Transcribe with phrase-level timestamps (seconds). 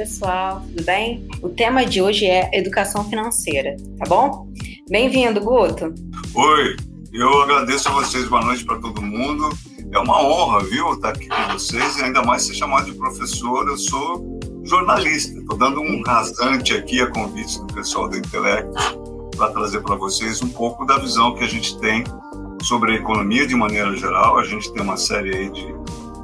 [0.00, 1.28] pessoal, tudo bem?
[1.42, 4.50] O tema de hoje é educação financeira, tá bom?
[4.88, 5.92] Bem-vindo, Guto.
[6.34, 6.76] Oi,
[7.12, 9.50] eu agradeço a vocês, boa noite para todo mundo.
[9.92, 13.68] É uma honra, viu, estar aqui com vocês e ainda mais ser chamado de professor.
[13.68, 18.72] Eu sou jornalista, estou dando um rasante aqui a convite do pessoal do Intelecto
[19.36, 22.04] para trazer para vocês um pouco da visão que a gente tem
[22.62, 24.38] sobre a economia de maneira geral.
[24.38, 25.74] A gente tem uma série aí de,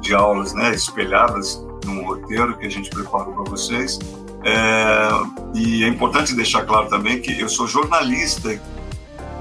[0.01, 3.97] de aulas né, espelhadas num roteiro que a gente preparou para vocês.
[4.43, 5.09] É,
[5.55, 8.59] e é importante deixar claro também que eu sou jornalista,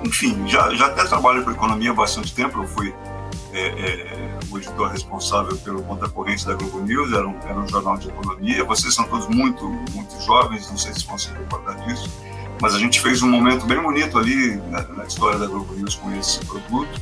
[0.04, 2.62] enfim, já, já até trabalho com economia há bastante tempo.
[2.62, 2.94] Eu fui
[3.52, 7.66] é, é, o editor responsável pelo Conta Corrente da Globo News, era um, era um
[7.66, 8.64] jornal de economia.
[8.64, 12.10] Vocês são todos muito, muito jovens, não sei se vão se recordar disso,
[12.60, 15.94] mas a gente fez um momento bem bonito ali na, na história da Globo News
[15.94, 17.00] com esse produto.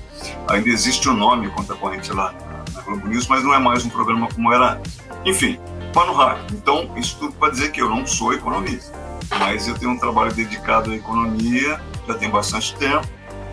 [0.48, 3.84] Ainda existe o nome Conta Corrente lá na, na Globo News, mas não é mais
[3.84, 4.80] um programa como era
[5.24, 5.58] enfim,
[5.92, 6.54] pano rápido.
[6.56, 8.92] Então, isso tudo para dizer que eu não sou economista,
[9.38, 13.06] mas eu tenho um trabalho dedicado à economia, já tem bastante tempo.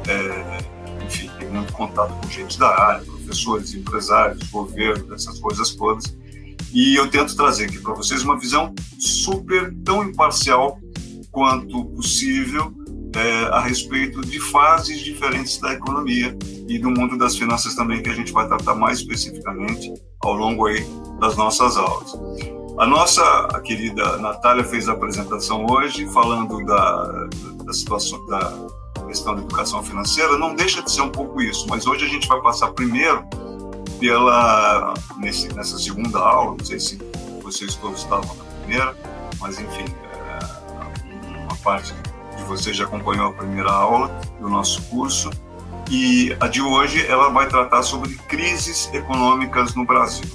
[0.08, 6.14] É, enfim, tenho muito contato com gente da área, professores, empresários, governo, essas coisas todas.
[6.73, 10.80] E eu tento trazer aqui para vocês uma visão super tão imparcial
[11.31, 12.73] quanto possível
[13.16, 16.36] é, a respeito de fases diferentes da economia
[16.67, 20.66] e do mundo das finanças também, que a gente vai tratar mais especificamente ao longo
[20.66, 20.86] aí
[21.22, 22.19] das nossas aulas.
[22.80, 27.27] A nossa querida Natália fez a apresentação hoje falando da,
[27.64, 28.52] da situação da
[29.05, 32.27] questão da educação financeira, não deixa de ser um pouco isso, mas hoje a gente
[32.27, 33.23] vai passar primeiro
[33.99, 36.97] pela nesse, nessa segunda aula, não sei se
[37.44, 38.97] vocês todos estavam na primeira,
[39.39, 41.94] mas enfim, é, uma parte
[42.36, 44.08] de vocês já acompanhou a primeira aula
[44.39, 45.30] do nosso curso
[45.89, 50.25] e a de hoje ela vai tratar sobre crises econômicas no Brasil.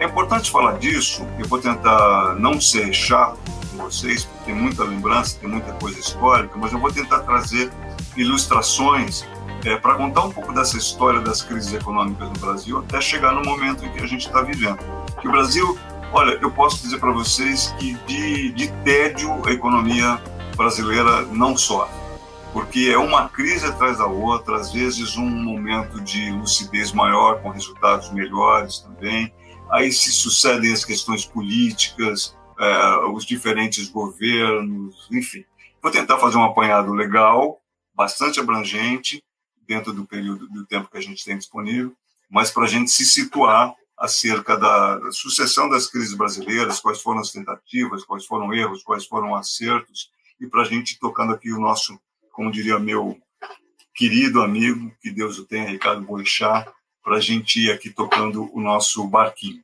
[0.00, 3.38] É importante falar disso, eu vou tentar não ser chato
[3.70, 7.70] com vocês, porque tem muita lembrança, tem muita coisa histórica, mas eu vou tentar trazer
[8.16, 9.24] ilustrações
[9.64, 13.42] é, para contar um pouco dessa história das crises econômicas no Brasil até chegar no
[13.42, 14.78] momento em que a gente está vivendo.
[15.20, 15.78] Que o Brasil,
[16.12, 20.20] olha, eu posso dizer para vocês que de, de tédio a economia
[20.56, 22.04] brasileira não sofre
[22.54, 27.48] porque é uma crise atrás da outra, às vezes um momento de lucidez maior, com
[27.48, 29.34] resultados melhores também.
[29.70, 35.44] Aí se sucedem as questões políticas, é, os diferentes governos, enfim.
[35.82, 37.60] Vou tentar fazer um apanhado legal,
[37.94, 39.22] bastante abrangente,
[39.66, 41.94] dentro do período do tempo que a gente tem disponível,
[42.30, 47.30] mas para a gente se situar acerca da sucessão das crises brasileiras, quais foram as
[47.30, 50.10] tentativas, quais foram erros, quais foram acertos,
[50.40, 51.98] e para a gente tocando aqui o nosso
[52.32, 53.16] como diria meu
[53.94, 56.66] querido amigo, que Deus o tenha, Ricardo Boixá,
[57.04, 59.62] para a gente ir aqui tocando o nosso barquinho.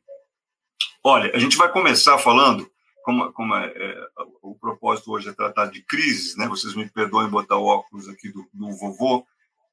[1.02, 2.70] Olha, a gente vai começar falando,
[3.02, 4.06] como, como é, é,
[4.42, 6.46] o propósito hoje é tratar de crises, né?
[6.46, 9.26] Vocês me perdoem botar o óculos aqui do, do vovô,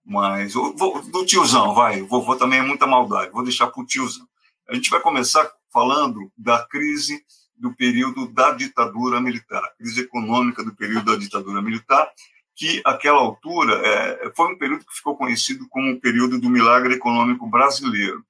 [0.06, 4.26] mas do tiozão, vai, o vovô também é muita maldade, vou deixar para o tiozão.
[4.70, 7.22] A gente vai começar falando da crise
[7.58, 12.10] do período da ditadura militar, crise econômica do período da ditadura militar,
[12.58, 16.96] que aquela altura é, foi um período que ficou conhecido como o período do milagre
[16.96, 18.26] econômico brasileiro.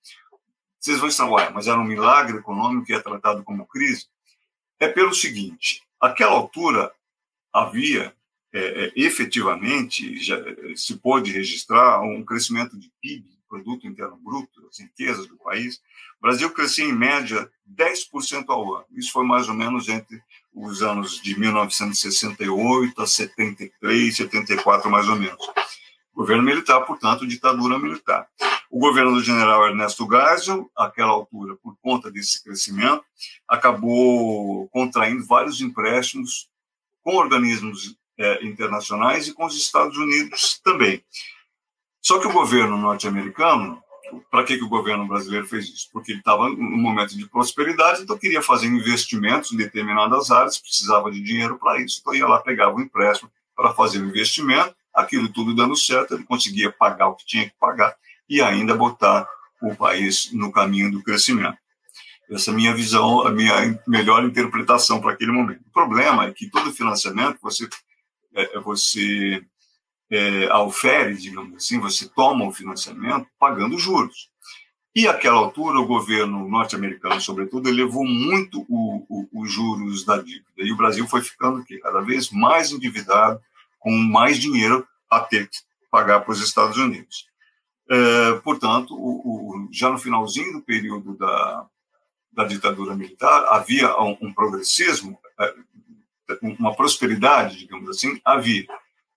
[0.78, 4.06] Vocês vão estar, ué, mas era um milagre econômico que é tratado como crise?
[4.80, 6.92] É pelo seguinte, aquela altura
[7.54, 8.14] havia
[8.54, 10.38] é, é, efetivamente já
[10.76, 15.78] se pôde registrar um crescimento de PIB, produto interno bruto, as riquezas do país.
[16.20, 18.86] O Brasil crescia em média 10% ao ano.
[18.92, 20.22] Isso foi mais ou menos entre
[20.59, 25.38] os anos de 1968 a 73, 74, mais ou menos.
[26.13, 28.28] Governo militar, portanto, ditadura militar.
[28.69, 33.03] O governo do general Ernesto Geisel, àquela altura, por conta desse crescimento,
[33.47, 36.50] acabou contraindo vários empréstimos
[37.03, 41.03] com organismos é, internacionais e com os Estados Unidos também.
[42.02, 43.82] Só que o governo norte-americano
[44.30, 45.90] para que, que o governo brasileiro fez isso?
[45.92, 51.12] Porque ele estava num momento de prosperidade, então queria fazer investimentos em determinadas áreas, precisava
[51.12, 55.30] de dinheiro para isso, então ia lá, pegava um empréstimo para fazer o investimento, aquilo
[55.30, 57.96] tudo dando certo, ele conseguia pagar o que tinha que pagar
[58.30, 59.28] e ainda botar
[59.62, 61.58] o país no caminho do crescimento.
[62.30, 65.62] Essa é a minha visão, a minha melhor interpretação para aquele momento.
[65.62, 67.68] O problema é que todo financiamento você,
[68.36, 69.42] é, você
[70.09, 74.30] é, aufere, digamos assim, você toma o financiamento pagando juros.
[74.96, 78.66] E àquela altura, o governo norte-americano, sobretudo, elevou muito
[79.32, 80.46] os juros da dívida.
[80.58, 83.40] E o Brasil foi ficando aqui, cada vez mais endividado,
[83.78, 85.58] com mais dinheiro a ter que
[85.92, 87.28] pagar para os Estados Unidos.
[87.90, 91.68] É, portanto, o, o, já no finalzinho do período da,
[92.32, 95.54] da ditadura militar, havia um, um progressismo, é,
[96.42, 98.66] uma prosperidade, digamos assim, havia.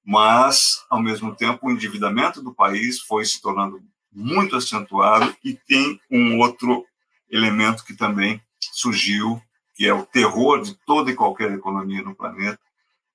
[0.05, 3.83] Mas, ao mesmo tempo, o endividamento do país foi se tornando
[4.13, 6.85] muito acentuado e tem um outro
[7.31, 8.41] elemento que também
[8.73, 9.41] surgiu,
[9.75, 12.59] que é o terror de toda e qualquer economia no planeta.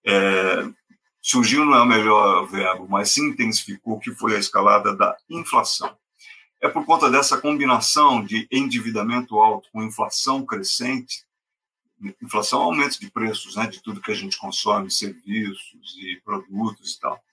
[0.05, 0.67] É,
[1.21, 5.95] surgiu não é o melhor verbo, mas se intensificou, que foi a escalada da inflação.
[6.61, 11.24] É por conta dessa combinação de endividamento alto com inflação crescente,
[12.21, 16.99] inflação aumento de preços, né, de tudo que a gente consome, serviços e produtos e
[16.99, 17.23] tal.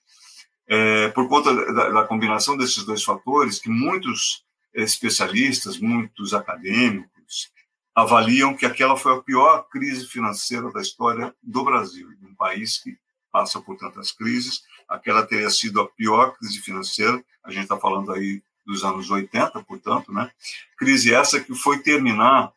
[0.67, 4.43] É, por conta da, da, combinação desses dois fatores, que muitos
[4.73, 7.51] especialistas, muitos acadêmicos
[7.93, 12.97] avaliam que aquela foi a pior crise financeira da história do Brasil, um país que
[13.31, 18.11] passa por tantas crises, aquela teria sido a pior crise financeira, a gente está falando
[18.11, 20.31] aí dos anos 80, portanto, né?
[20.77, 22.51] Crise essa que foi terminar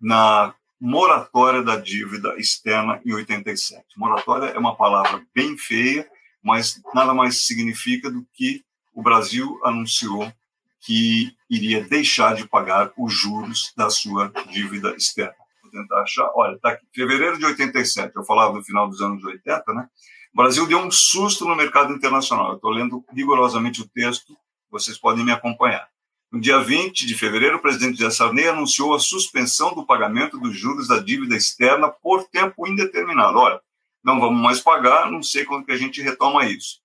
[0.00, 3.84] na moratória da dívida externa em 87.
[3.96, 6.08] Moratória é uma palavra bem feia,
[6.42, 10.32] mas nada mais significa do que o Brasil anunciou
[10.80, 15.34] que iria deixar de pagar os juros da sua dívida externa.
[15.62, 16.30] Vou tentar achar.
[16.34, 19.86] Olha, está aqui, fevereiro de 87, eu falava do final dos anos 80, né?
[20.32, 22.50] O Brasil deu um susto no mercado internacional.
[22.50, 24.34] Eu estou lendo rigorosamente o texto,
[24.70, 25.86] vocês podem me acompanhar.
[26.32, 30.56] No dia 20 de fevereiro, o presidente José Sarney anunciou a suspensão do pagamento dos
[30.56, 33.36] juros da dívida externa por tempo indeterminado.
[33.36, 33.60] Olha,
[34.02, 36.80] não vamos mais pagar, não sei quando que a gente retoma isso.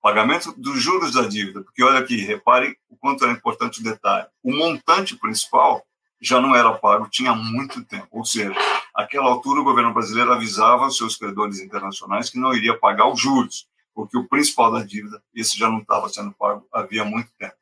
[0.00, 4.28] Pagamento dos juros da dívida, porque olha aqui, reparem o quanto é importante o detalhe.
[4.42, 5.84] O montante principal
[6.18, 8.54] já não era pago tinha muito tempo, ou seja,
[8.94, 13.68] àquela altura o governo brasileiro avisava seus credores internacionais que não iria pagar os juros,
[13.94, 17.56] porque o principal da dívida, esse já não estava sendo pago havia muito tempo.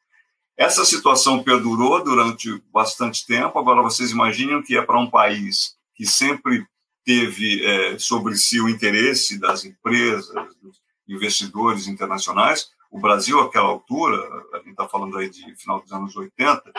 [0.56, 3.58] Essa situação perdurou durante bastante tempo.
[3.58, 6.66] Agora, vocês imaginam que é para um país que sempre
[7.04, 12.68] teve é, sobre si o interesse das empresas, dos investidores internacionais.
[12.90, 14.16] O Brasil, àquela altura,
[14.52, 16.72] a gente está falando aí de final dos anos 80,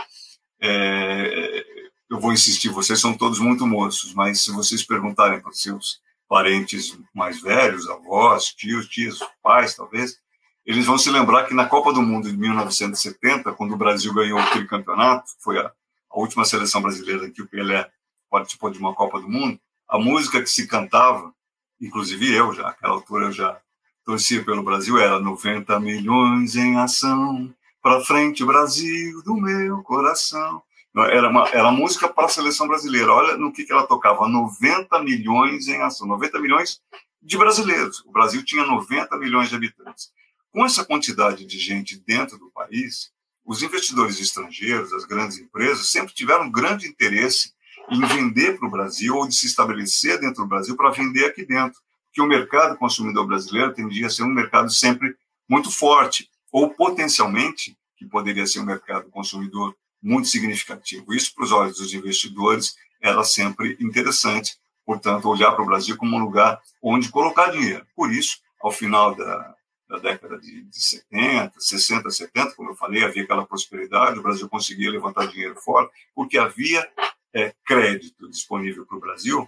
[0.61, 1.65] é,
[2.09, 6.97] eu vou insistir, vocês são todos muito moços, mas se vocês perguntarem para seus parentes
[7.13, 10.19] mais velhos, avós, tios, tias, pais, talvez,
[10.65, 14.39] eles vão se lembrar que na Copa do Mundo de 1970, quando o Brasil ganhou
[14.39, 15.71] aquele campeonato, foi a,
[16.11, 17.89] a última seleção brasileira que o Pelé
[18.29, 21.31] participou de uma Copa do Mundo, a música que se cantava,
[21.79, 23.59] inclusive eu já, naquela altura eu já
[24.03, 27.53] torcia pelo Brasil, era 90 milhões em ação,
[27.85, 30.63] para frente Brasil do meu coração.
[30.95, 33.13] Era uma, era música para a seleção brasileira.
[33.13, 36.81] Olha no que, que ela tocava: 90 milhões em ação, 90 milhões
[37.21, 38.03] de brasileiros.
[38.05, 40.09] O Brasil tinha 90 milhões de habitantes.
[40.55, 43.11] Com essa quantidade de gente dentro do país,
[43.45, 47.51] os investidores estrangeiros, as grandes empresas, sempre tiveram grande interesse
[47.91, 51.45] em vender para o Brasil ou de se estabelecer dentro do Brasil para vender aqui
[51.45, 51.77] dentro,
[52.13, 55.13] que o mercado consumidor brasileiro tendia a ser um mercado sempre
[55.45, 61.13] muito forte, ou potencialmente, que poderia ser um mercado consumidor muito significativo.
[61.13, 64.55] Isso, para os olhos dos investidores, era sempre interessante,
[64.85, 67.85] portanto, olhar para o Brasil como um lugar onde colocar dinheiro.
[67.93, 69.54] Por isso, ao final da,
[69.87, 74.49] da década de, de 70, 60, 70, como eu falei, havia aquela prosperidade, o Brasil
[74.49, 76.87] conseguia levantar dinheiro fora, porque havia
[77.33, 79.47] é, crédito disponível para o Brasil,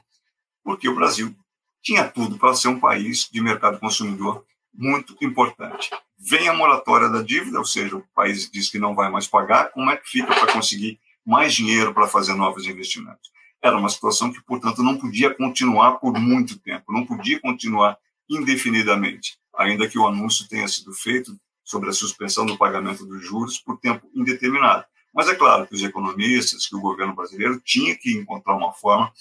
[0.64, 1.34] porque o Brasil
[1.82, 5.90] tinha tudo para ser um país de mercado consumidor muito importante.
[6.20, 9.72] Vem a moratória da dívida, ou seja, o país diz que não vai mais pagar,
[9.72, 13.32] como é que fica para conseguir mais dinheiro para fazer novos investimentos?
[13.62, 17.98] Era uma situação que, portanto, não podia continuar por muito tempo, não podia continuar
[18.30, 23.60] indefinidamente ainda que o anúncio tenha sido feito sobre a suspensão do pagamento dos juros
[23.60, 24.86] por tempo indeterminado.
[25.14, 29.12] Mas é claro que os economistas, que o governo brasileiro tinha que encontrar uma forma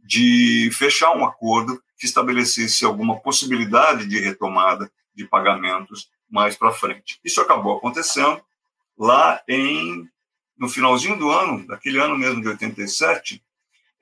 [0.00, 7.18] de fechar um acordo que estabelecesse alguma possibilidade de retomada de pagamentos mais para frente.
[7.24, 8.40] Isso acabou acontecendo
[8.98, 10.08] lá em
[10.58, 13.42] no finalzinho do ano, daquele ano mesmo de 87,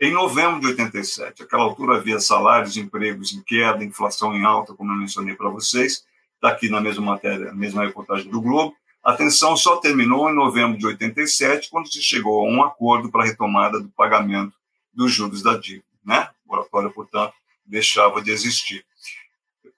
[0.01, 4.93] em novembro de 87, aquela altura havia salários, empregos em queda, inflação em alta, como
[4.93, 8.75] eu mencionei para vocês, está aqui na mesma matéria, mesma reportagem do Globo.
[9.03, 13.23] A tensão só terminou em novembro de 87, quando se chegou a um acordo para
[13.23, 14.53] a retomada do pagamento
[14.93, 15.85] dos juros da dívida.
[16.05, 16.29] Né?
[16.45, 17.35] O moratório, portanto,
[17.65, 18.85] deixava de existir.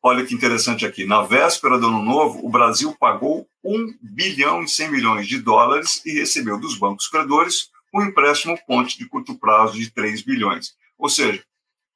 [0.03, 1.05] Olha que interessante aqui.
[1.05, 6.01] Na véspera do ano novo, o Brasil pagou 1 bilhão e 100 milhões de dólares
[6.07, 10.77] e recebeu dos bancos credores um empréstimo ponte de curto prazo de 3 bilhões.
[10.99, 11.43] Ou seja,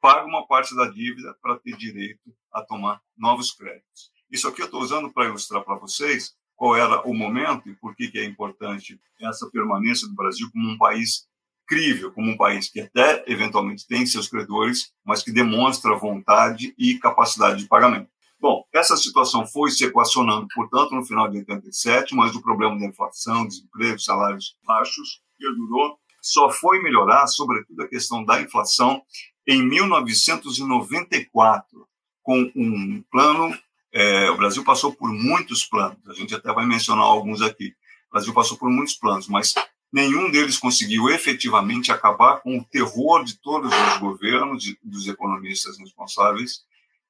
[0.00, 4.10] paga uma parte da dívida para ter direito a tomar novos créditos.
[4.30, 7.94] Isso aqui eu estou usando para ilustrar para vocês qual era o momento e por
[7.94, 11.28] que, que é importante essa permanência do Brasil como um país
[11.70, 16.98] incrível como um país que até eventualmente tem seus credores, mas que demonstra vontade e
[16.98, 18.10] capacidade de pagamento.
[18.40, 22.86] Bom, essa situação foi se equacionando, portanto, no final de 87, mas o problema da
[22.86, 29.02] inflação, desemprego, salários baixos, perdurou, só foi melhorar, sobretudo, a questão da inflação
[29.46, 31.88] em 1994,
[32.22, 33.58] com um plano.
[33.92, 37.74] É, o Brasil passou por muitos planos, a gente até vai mencionar alguns aqui.
[38.08, 39.52] O Brasil passou por muitos planos, mas
[39.92, 46.60] nenhum deles conseguiu efetivamente acabar com o terror de todos os governos, dos economistas responsáveis,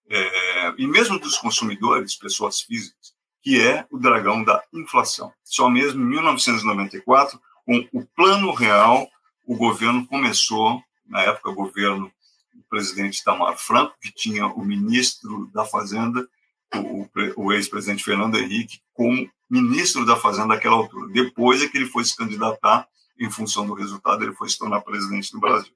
[0.09, 5.33] é, e mesmo dos consumidores, pessoas físicas, que é o dragão da inflação.
[5.45, 7.39] Só mesmo em 1994,
[7.71, 9.09] com o Plano Real,
[9.47, 12.11] o governo começou, na época, o governo
[12.53, 16.29] do presidente Tamar Franco, que tinha o ministro da Fazenda,
[16.75, 21.13] o, o ex-presidente Fernando Henrique, como ministro da Fazenda naquela altura.
[21.13, 24.81] Depois é que ele foi se candidatar, em função do resultado, ele foi se tornar
[24.81, 25.73] presidente do Brasil.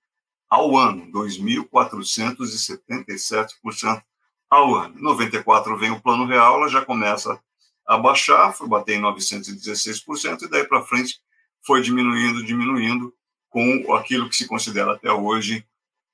[0.48, 4.02] ao ano, 2.477%
[4.50, 4.98] ao ano.
[4.98, 7.40] Em 94 vem o Plano Real, ela já começa
[7.86, 11.18] a baixar, foi bater em 916%, e daí para frente
[11.64, 13.14] foi diminuindo, diminuindo,
[13.48, 15.66] com aquilo que se considera até hoje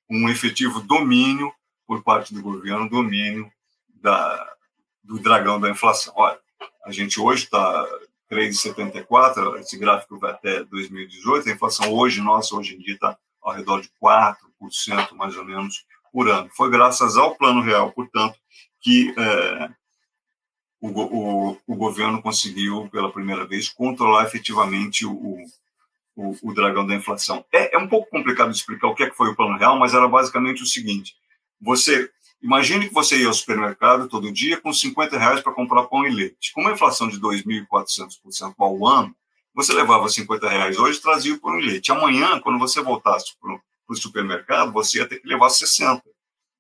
[0.09, 1.53] um efetivo domínio
[1.87, 3.51] por parte do governo, domínio
[3.89, 4.55] da,
[5.03, 6.13] do dragão da inflação.
[6.17, 6.39] Olha,
[6.85, 7.87] a gente hoje está
[8.33, 13.53] 3,74, esse gráfico vai até 2018, a inflação hoje, nossa, hoje em dia está ao
[13.53, 14.37] redor de 4%,
[15.15, 16.49] mais ou menos, por ano.
[16.57, 18.39] Foi graças ao Plano Real, portanto,
[18.81, 19.69] que é,
[20.81, 25.37] o, o, o, governo conseguiu, pela primeira vez, controlar efetivamente o,
[26.17, 27.45] o, o dragão da inflação.
[27.53, 29.93] É, é, um pouco complicado explicar o que, é que foi o Plano Real, mas
[29.93, 31.15] era basicamente o seguinte:
[31.61, 32.11] você
[32.43, 36.11] imagine que você ia ao supermercado todo dia com 50 reais para comprar pão e
[36.11, 36.53] leite.
[36.53, 39.15] Com uma inflação de 2.400% ao ano,
[39.55, 41.93] você levava 50 reais hoje e trazia o pão e leite.
[41.93, 46.03] Amanhã, quando você voltasse para o supermercado, você ia ter que levar 60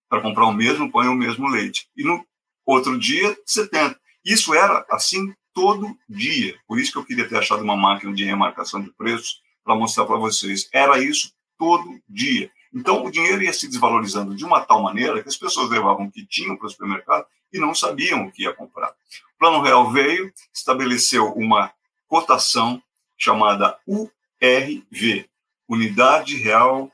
[0.08, 1.88] para comprar o mesmo pão e o mesmo leite.
[1.96, 2.24] E no
[2.66, 3.98] outro dia, 70.
[4.24, 6.56] Isso era assim todo dia.
[6.66, 10.04] Por isso que eu queria ter achado uma máquina de remarcação de preços para mostrar
[10.04, 10.68] para vocês.
[10.72, 12.50] Era isso todo dia.
[12.74, 16.10] Então, o dinheiro ia se desvalorizando de uma tal maneira que as pessoas levavam o
[16.10, 18.90] que tinham para o supermercado e não sabiam o que ia comprar.
[18.90, 21.72] O Plano Real veio, estabeleceu uma
[22.08, 22.82] cotação
[23.18, 25.28] chamada URV,
[25.68, 26.90] Unidade Real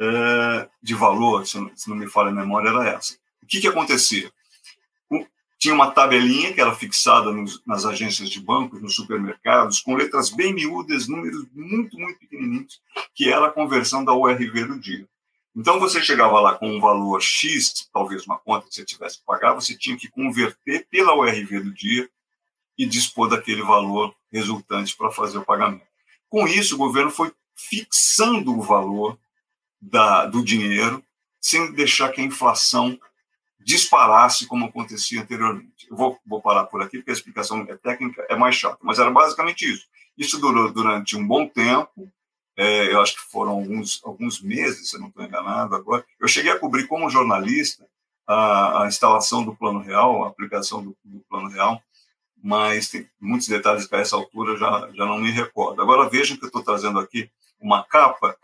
[0.00, 3.14] é, de Valor, se não, se não, me falha a memória, era essa.
[3.42, 4.30] O que, que acontecia?
[5.58, 10.30] Tinha uma tabelinha que era fixada nos, nas agências de bancos, nos supermercados, com letras
[10.30, 12.80] bem miúdas, números muito, muito pequenininhos,
[13.12, 15.06] que era a conversão da URV do dia.
[15.56, 19.24] Então, você chegava lá com um valor X, talvez uma conta que você tivesse que
[19.24, 22.08] pagar, você tinha que converter pela URV do dia
[22.78, 25.82] e dispor daquele valor resultante para fazer o pagamento.
[26.30, 29.18] Com isso, o governo foi fixando o valor
[29.80, 31.02] da, do dinheiro,
[31.40, 32.96] sem deixar que a inflação
[33.68, 35.86] disparasse como acontecia anteriormente.
[35.90, 38.98] Eu vou, vou parar por aqui, porque a explicação é técnica, é mais chata, mas
[38.98, 39.84] era basicamente isso.
[40.16, 42.10] Isso durou durante um bom tempo,
[42.56, 46.02] é, eu acho que foram alguns, alguns meses, se eu não estou enganado agora.
[46.18, 47.84] Eu cheguei a cobrir como jornalista
[48.26, 51.82] a, a instalação do Plano Real, a aplicação do, do Plano Real,
[52.42, 55.82] mas tem muitos detalhes que a essa altura já, já não me recordo.
[55.82, 58.34] Agora vejam que eu estou trazendo aqui uma capa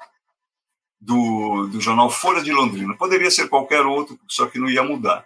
[1.05, 2.97] do, do jornal Folha de Londrina.
[2.97, 5.25] Poderia ser qualquer outro, só que não ia mudar.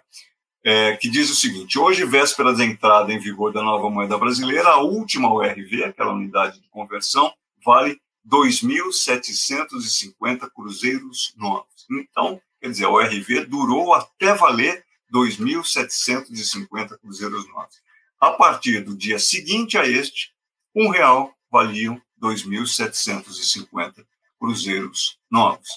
[0.63, 4.67] É, que diz o seguinte: hoje, véspera da entrada em vigor da nova moeda brasileira,
[4.67, 7.31] a última URV, aquela unidade de conversão,
[7.65, 7.97] vale
[8.29, 11.87] 2.750 cruzeiros novos.
[11.89, 14.83] Então, quer dizer, a URV durou até valer
[15.13, 17.79] 2.750 cruzeiros novos.
[18.19, 20.33] A partir do dia seguinte a este,
[20.75, 24.05] um real valiam 2.750
[24.39, 25.67] cruzeiros novos.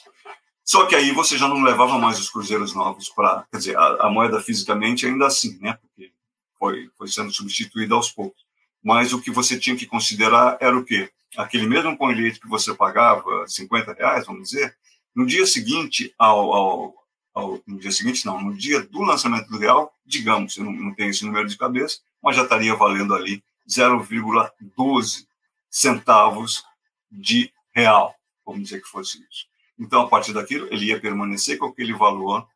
[0.64, 4.06] Só que aí você já não levava mais os cruzeiros novos para, quer dizer, a,
[4.06, 5.76] a, moeda fisicamente ainda assim, né?
[5.82, 6.12] Porque
[6.58, 8.42] foi, foi sendo substituída aos poucos.
[8.82, 11.10] Mas o que você tinha que considerar era o quê?
[11.36, 14.76] Aquele mesmo pão leite que você pagava 50 reais, vamos dizer,
[15.14, 16.94] No dia seguinte ao, ao,
[17.34, 20.94] ao, no dia seguinte não, no dia do lançamento do real, digamos, eu não, não
[20.94, 25.26] tenho esse número de cabeça, mas já estaria valendo ali 0,12
[25.70, 26.64] centavos
[27.10, 28.14] de real,
[28.44, 29.46] vamos dizer que fosse isso.
[29.78, 32.46] Então, a partir daquilo, ele ia permanecer com aquele valor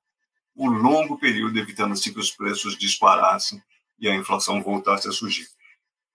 [0.55, 3.63] por longo período, evitando assim que os preços disparassem
[3.99, 5.47] e a inflação voltasse a surgir.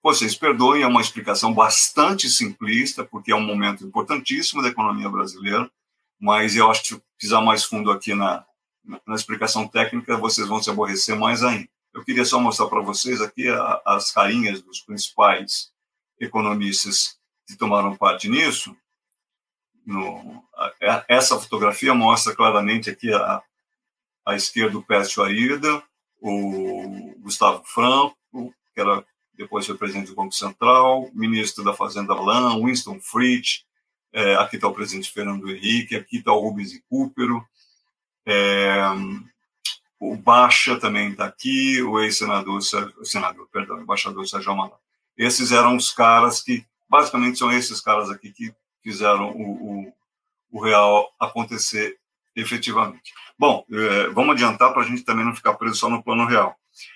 [0.04, 5.70] Vocês perdoem, é uma explicação bastante simplista, porque é um momento importantíssimo da economia brasileira,
[6.20, 8.44] mas eu acho que pisar mais fundo aqui na,
[9.06, 11.70] na explicação técnica, vocês vão se aborrecer mais ainda.
[11.94, 15.72] Eu queria só mostrar para vocês aqui a, as carinhas dos principais
[16.20, 18.76] economistas que tomaram parte nisso.
[19.86, 23.42] No, a, essa fotografia mostra claramente aqui a,
[24.26, 25.82] à esquerda o Pércio Aida,
[26.20, 28.16] o Gustavo Franco,
[28.74, 33.66] que era depois foi presidente do Banco Central, ministro da Fazenda Alain, Winston Fritz,
[34.14, 37.44] é, aqui está o presidente Fernando Henrique, aqui está o Rubens e Cúpero,
[38.26, 38.76] é,
[40.00, 42.60] o Baixa também está aqui, o ex-senador,
[43.04, 44.80] senador, perdão, embaixador Sérgio Amaral.
[45.18, 49.94] Esses eram os caras que, basicamente, são esses caras aqui que fizeram o, o,
[50.52, 51.98] o real acontecer
[52.36, 53.14] efetivamente.
[53.38, 56.56] Bom, é, vamos adiantar para a gente também não ficar preso só no plano real.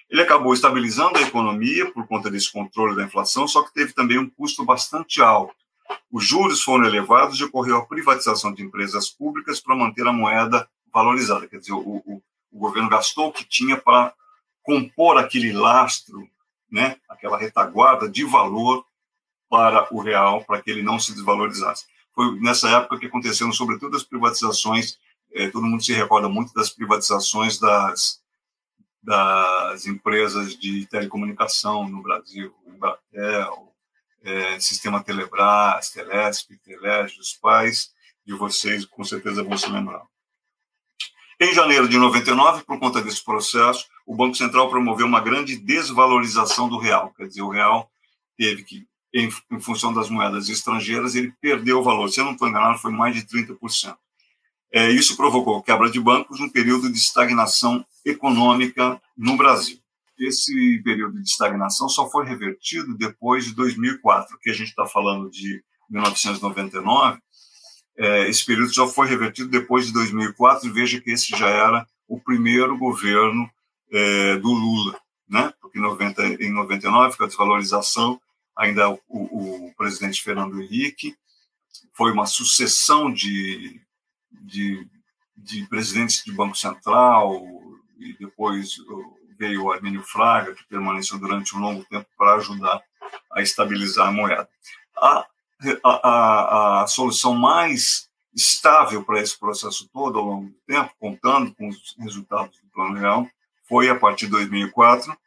[0.09, 4.17] Ele acabou estabilizando a economia por conta desse controle da inflação, só que teve também
[4.17, 5.55] um custo bastante alto.
[6.11, 10.67] Os juros foram elevados e ocorreu a privatização de empresas públicas para manter a moeda
[10.93, 11.47] valorizada.
[11.47, 14.13] Quer dizer, o, o, o governo gastou o que tinha para
[14.63, 16.27] compor aquele lastro,
[16.71, 18.85] né, aquela retaguarda de valor
[19.55, 21.85] para o real, para que ele não se desvalorizasse.
[22.13, 24.97] Foi nessa época que aconteceram, sobretudo, as privatizações.
[25.33, 28.21] Eh, todo mundo se recorda muito das privatizações das
[29.01, 33.71] das empresas de telecomunicação no Brasil, Embratel,
[34.23, 37.93] é, Sistema Telebrás, Telesp, Telege, os pais
[38.25, 40.01] de vocês com certeza vão se lembrar.
[41.39, 46.67] Em janeiro de 99, por conta desse processo, o Banco Central promoveu uma grande desvalorização
[46.67, 47.91] do real, quer dizer, o real
[48.35, 52.09] teve que, em, em função das moedas estrangeiras, ele perdeu o valor.
[52.09, 53.95] Se eu não estou enganado, foi mais de 30%.
[54.73, 59.79] É, isso provocou quebra de bancos num período de estagnação econômica no Brasil.
[60.19, 65.29] Esse período de estagnação só foi revertido depois de 2004, que a gente está falando
[65.29, 67.17] de 1999.
[67.97, 71.87] É, esse período só foi revertido depois de 2004, e veja que esse já era
[72.05, 73.49] o primeiro governo
[73.91, 74.99] é, do Lula,
[75.29, 75.53] né?
[75.61, 78.19] porque 90, em 99, com a desvalorização,
[78.57, 81.15] ainda o, o, presidente Fernando Henrique,
[81.93, 83.81] foi uma sucessão de
[84.45, 84.87] de,
[85.35, 87.41] de presidentes de Banco Central,
[87.97, 88.75] e depois
[89.37, 92.81] veio o Armínio Fraga, que permaneceu durante um longo tempo para ajudar
[93.31, 94.49] a estabilizar a moeda.
[94.95, 95.25] A,
[95.83, 101.69] a, a solução mais estável para esse processo todo ao longo do tempo, contando com
[101.69, 103.27] os resultados do Plano Real,
[103.67, 105.17] foi a partir de 2004,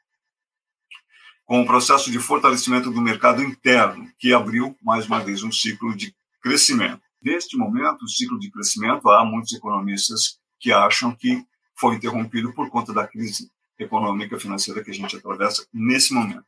[1.49, 5.97] com o processo de fortalecimento do mercado interno, que abriu, mais uma vez, um ciclo
[5.97, 7.01] de crescimento.
[7.23, 11.43] Neste momento, o ciclo de crescimento, há muitos economistas que acham que
[11.75, 16.45] foi interrompido por conta da crise econômica financeira que a gente atravessa nesse momento.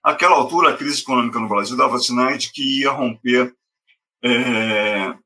[0.00, 3.52] Aquela altura, a crise econômica no Brasil dava sinais de que ia romper,
[4.22, 5.16] é,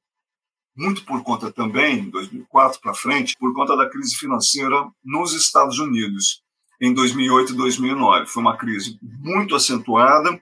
[0.74, 5.78] muito por conta também, em 2004 para frente, por conta da crise financeira nos Estados
[5.78, 6.42] Unidos,
[6.80, 8.26] em 2008 e 2009.
[8.26, 10.40] Foi uma crise muito acentuada,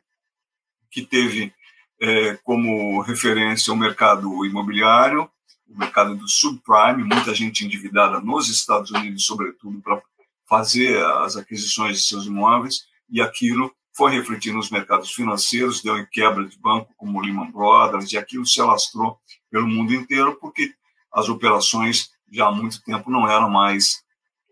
[0.90, 1.52] que teve
[2.00, 5.28] é, como referência o mercado imobiliário,
[5.68, 10.00] o mercado do subprime, muita gente endividada nos Estados Unidos, sobretudo, para
[10.48, 16.06] fazer as aquisições de seus imóveis, e aquilo foi refletir nos mercados financeiros, deu em
[16.06, 19.18] quebra de banco como Lehman Brothers, e aquilo se alastrou
[19.50, 20.72] pelo mundo inteiro, porque
[21.12, 24.04] as operações já há muito tempo não eram mais,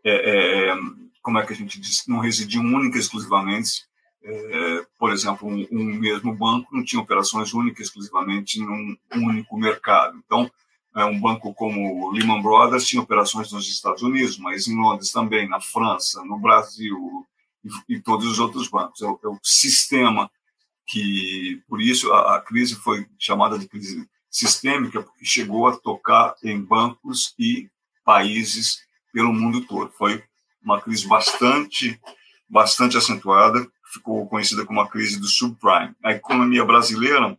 [0.02, 0.76] é, é,
[1.24, 3.88] como é que a gente diz, não residiam única e exclusivamente
[4.24, 10.16] é, por exemplo, um, um, mesmo banco não tinha operações únicas exclusivamente num único mercado.
[10.24, 10.50] Então,
[10.96, 15.46] é, um banco como Lehman Brothers tinha operações nos Estados Unidos, mas em Londres também,
[15.46, 17.26] na França, no Brasil
[17.62, 19.02] e, e todos os outros bancos.
[19.02, 20.30] É é o, sistema
[20.86, 26.34] que, por isso, a, a crise foi chamada de crise sistêmica, porque chegou a tocar
[26.42, 27.68] em bancos e
[28.02, 28.78] países
[29.12, 29.92] pelo mundo todo.
[29.92, 30.22] Foi
[30.64, 32.00] uma crise bastante,
[32.48, 35.94] bastante acentuada ficou conhecida como a crise do subprime.
[36.02, 37.38] A economia brasileira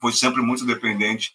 [0.00, 1.34] foi sempre muito dependente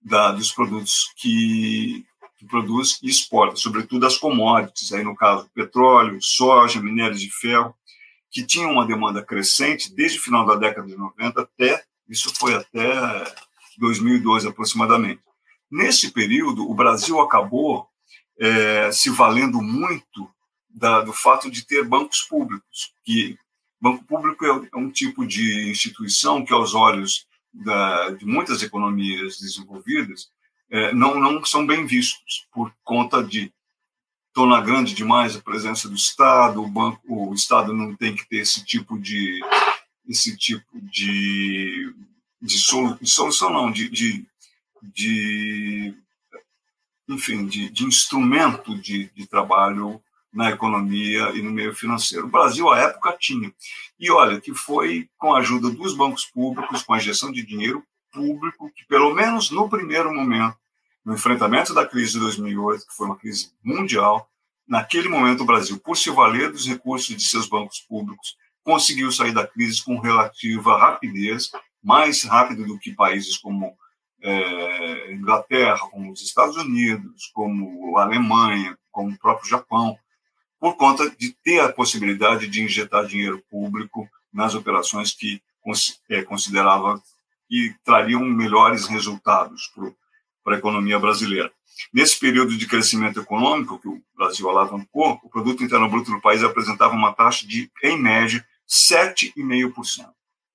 [0.00, 2.04] da, dos produtos que,
[2.38, 7.74] que produz e exporta, sobretudo as commodities, aí no caso petróleo, soja, minérios de ferro,
[8.30, 12.54] que tinham uma demanda crescente desde o final da década de 90 até, isso foi
[12.54, 12.90] até
[13.78, 15.20] 2012 aproximadamente.
[15.70, 17.86] Nesse período, o Brasil acabou
[18.42, 20.28] é, se valendo muito
[20.68, 23.38] da, do fato de ter bancos públicos, que
[23.80, 27.24] banco público é, é um tipo de instituição que, aos olhos
[27.54, 30.28] da, de muitas economias desenvolvidas,
[30.68, 33.52] é, não, não são bem vistos por conta de
[34.34, 38.38] tornar grande demais a presença do Estado, o banco, o Estado não tem que ter
[38.38, 39.40] esse tipo de
[40.08, 41.94] esse tipo de,
[42.40, 44.26] de solução não de, de,
[44.82, 45.94] de
[47.12, 50.00] enfim de, de instrumento de, de trabalho
[50.32, 52.26] na economia e no meio financeiro.
[52.26, 53.52] O Brasil, à época, tinha.
[54.00, 57.84] E olha, que foi com a ajuda dos bancos públicos, com a injeção de dinheiro
[58.10, 60.56] público, que pelo menos no primeiro momento,
[61.04, 64.28] no enfrentamento da crise de 2008, que foi uma crise mundial,
[64.66, 69.32] naquele momento o Brasil, por se valer dos recursos de seus bancos públicos, conseguiu sair
[69.32, 71.50] da crise com relativa rapidez,
[71.82, 73.76] mais rápido do que países como
[74.22, 79.98] é, Inglaterra, como os Estados Unidos, como a Alemanha, como o próprio Japão,
[80.60, 85.42] por conta de ter a possibilidade de injetar dinheiro público nas operações que
[86.08, 87.02] é, considerava
[87.48, 89.70] que trariam melhores resultados
[90.42, 91.52] para a economia brasileira.
[91.92, 96.42] Nesse período de crescimento econômico que o Brasil alavancou, o produto interno bruto do país
[96.42, 100.08] apresentava uma taxa de, em média, 7,5%.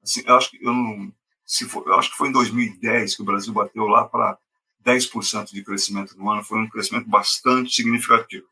[0.04, 1.12] Assim, eu acho que eu não,
[1.48, 4.38] se for, eu acho que foi em 2010 que o Brasil bateu lá para
[4.86, 8.46] 10% de crescimento no ano, foi um crescimento bastante significativo.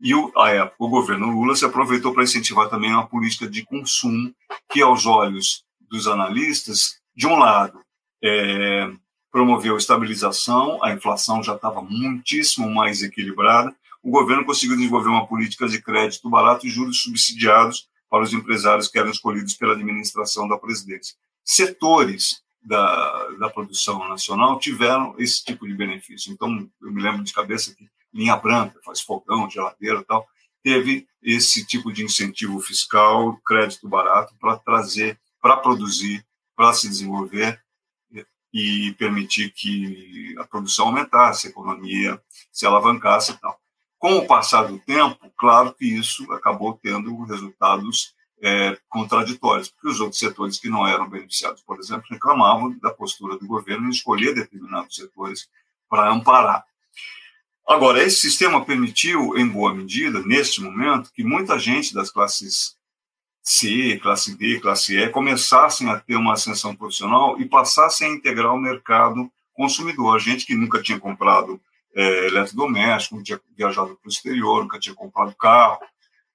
[0.00, 4.32] E, a época, o governo Lula se aproveitou para incentivar também uma política de consumo
[4.70, 7.80] que, aos olhos dos analistas, de um lado,
[8.22, 8.90] é,
[9.30, 15.68] promoveu estabilização, a inflação já estava muitíssimo mais equilibrada, o governo conseguiu desenvolver uma política
[15.68, 20.56] de crédito barato e juros subsidiados para os empresários que eram escolhidos pela administração da
[20.56, 21.14] presidência.
[21.52, 26.32] Setores da, da produção nacional tiveram esse tipo de benefício.
[26.32, 30.24] Então, eu me lembro de cabeça que linha branca, faz fogão, geladeira tal,
[30.62, 37.60] teve esse tipo de incentivo fiscal, crédito barato, para trazer, para produzir, para se desenvolver
[38.54, 43.58] e permitir que a produção aumentasse, a economia se alavancasse e tal.
[43.98, 50.00] Com o passar do tempo, claro que isso acabou tendo resultados é, contraditórios, porque os
[50.00, 54.34] outros setores que não eram beneficiados, por exemplo, reclamavam da postura do governo em escolher
[54.34, 55.48] determinados setores
[55.88, 56.64] para amparar.
[57.68, 62.76] Agora, esse sistema permitiu, em boa medida, neste momento, que muita gente das classes
[63.42, 68.54] C, classe D, classe E, começassem a ter uma ascensão profissional e passassem a integrar
[68.54, 70.18] o mercado consumidor.
[70.18, 71.60] Gente que nunca tinha comprado
[71.94, 75.78] é, eletrodoméstico, nunca tinha viajado para o exterior, nunca tinha comprado carro.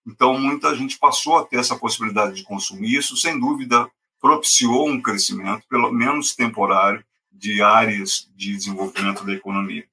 [0.05, 2.97] Então, muita gente passou a ter essa possibilidade de consumir.
[2.97, 3.89] Isso, sem dúvida,
[4.21, 9.85] propiciou um crescimento, pelo menos temporário, de áreas de desenvolvimento da economia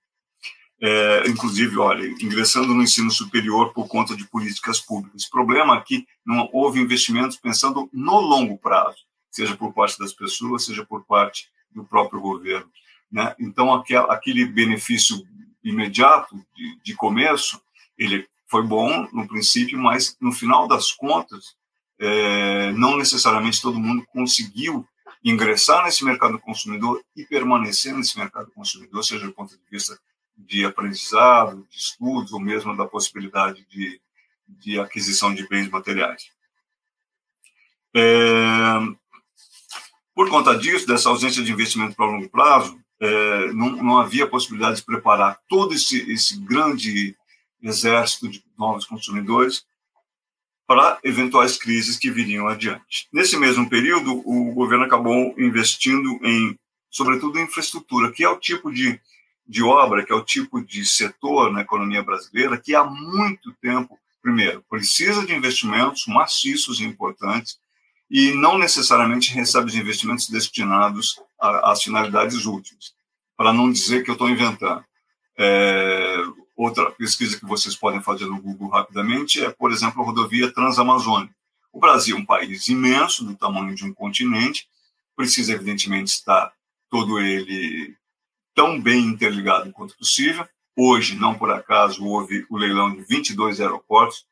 [0.84, 5.24] é, inclusive, olha, ingressando no ensino superior por conta de políticas públicas.
[5.24, 8.98] O problema é não houve investimentos pensando no longo prazo,
[9.30, 12.68] seja por parte das pessoas, seja por parte do próprio governo.
[13.12, 13.32] Né?
[13.38, 15.24] Então, aquele benefício
[15.62, 17.62] imediato de, de começo,
[17.96, 21.56] ele foi bom no princípio, mas no final das contas,
[21.98, 24.86] é, não necessariamente todo mundo conseguiu
[25.24, 29.98] ingressar nesse mercado consumidor e permanecer nesse mercado consumidor, seja do ponto de vista
[30.36, 33.98] de aprendizado, de estudos, ou mesmo da possibilidade de,
[34.46, 36.26] de aquisição de bens materiais.
[37.94, 38.74] É,
[40.14, 44.76] por conta disso, dessa ausência de investimento para longo prazo, é, não, não, havia possibilidade
[44.76, 47.16] de preparar todo esse, esse grande
[47.62, 49.64] exército de novos consumidores
[50.66, 53.08] para eventuais crises que viriam adiante.
[53.12, 56.58] Nesse mesmo período, o governo acabou investindo em,
[56.90, 59.00] sobretudo, em infraestrutura, que é o tipo de
[59.46, 63.98] de obra, que é o tipo de setor na economia brasileira que há muito tempo,
[64.22, 67.58] primeiro, precisa de investimentos maciços e importantes
[68.10, 72.94] e não necessariamente recebe os investimentos destinados às finalidades úteis.
[73.36, 74.84] Para não dizer que eu estou inventando.
[75.36, 76.16] É,
[76.62, 81.34] outra pesquisa que vocês podem fazer no Google rapidamente é, por exemplo, a rodovia Transamazônica.
[81.72, 84.68] O Brasil é um país imenso, do tamanho de um continente,
[85.16, 86.52] precisa, evidentemente, estar
[86.90, 87.96] todo ele
[88.54, 90.46] tão bem interligado quanto possível.
[90.76, 94.26] Hoje, não por acaso, houve o leilão de 22 aeroportos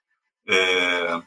[0.47, 1.23] é,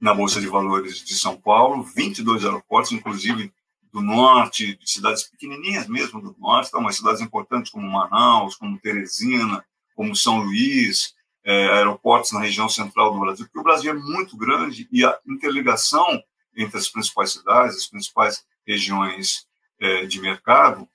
[0.00, 3.52] na Bolsa de Valores de São Paulo, 22 aeroportos, inclusive
[3.92, 8.78] do norte, de cidades pequenininhas mesmo do norte, então, mas cidades importantes como Manaus, como
[8.78, 9.64] Teresina,
[9.98, 11.12] como São Luís,
[11.44, 15.18] é, aeroportos na região central do Brasil, porque o Brasil é muito grande e a
[15.26, 16.22] interligação
[16.56, 19.44] entre as principais cidades, as principais regiões
[19.80, 20.88] é, de mercado,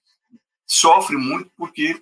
[0.65, 2.01] sofre muito porque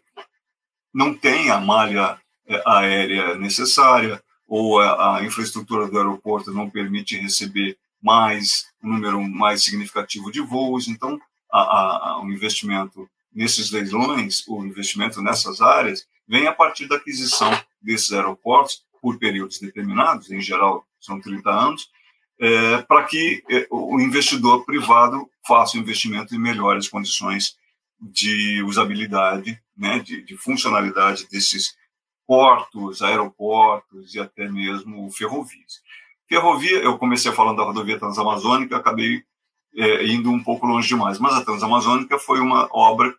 [0.93, 7.17] não tem a malha é, aérea necessária, ou a, a infraestrutura do aeroporto não permite
[7.17, 10.87] receber mais um número mais significativo de voos.
[10.87, 11.19] Então,
[11.51, 17.51] a, a, o investimento nesses leilões, o investimento nessas áreas, vem a partir da aquisição
[17.81, 21.91] desses aeroportos por períodos determinados, em geral são 30 anos,
[22.39, 27.57] é, para que é, o investidor privado faça o investimento em melhores condições
[27.99, 31.75] de usabilidade, né, de, de funcionalidade desses
[32.25, 35.81] portos, aeroportos e até mesmo ferrovias.
[36.29, 39.21] Ferrovia, eu comecei falando da rodovia transamazônica, acabei
[39.75, 43.13] é, indo um pouco longe demais, mas a transamazônica foi uma obra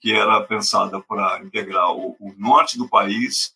[0.00, 3.54] que era pensada para integrar o, o norte do país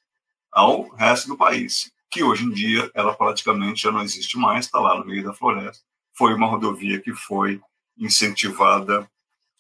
[0.51, 4.79] ao resto do país, que hoje em dia ela praticamente já não existe mais, está
[4.79, 5.83] lá no meio da floresta.
[6.13, 7.61] Foi uma rodovia que foi
[7.97, 9.09] incentivada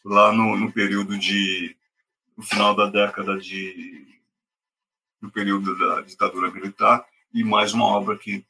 [0.04, 1.76] lá no, no período de
[2.36, 4.06] no final da década de
[5.20, 8.44] no período da ditadura militar e mais uma obra que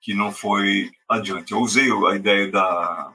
[0.00, 1.52] que não foi adiante.
[1.52, 3.12] Eu usei a ideia da,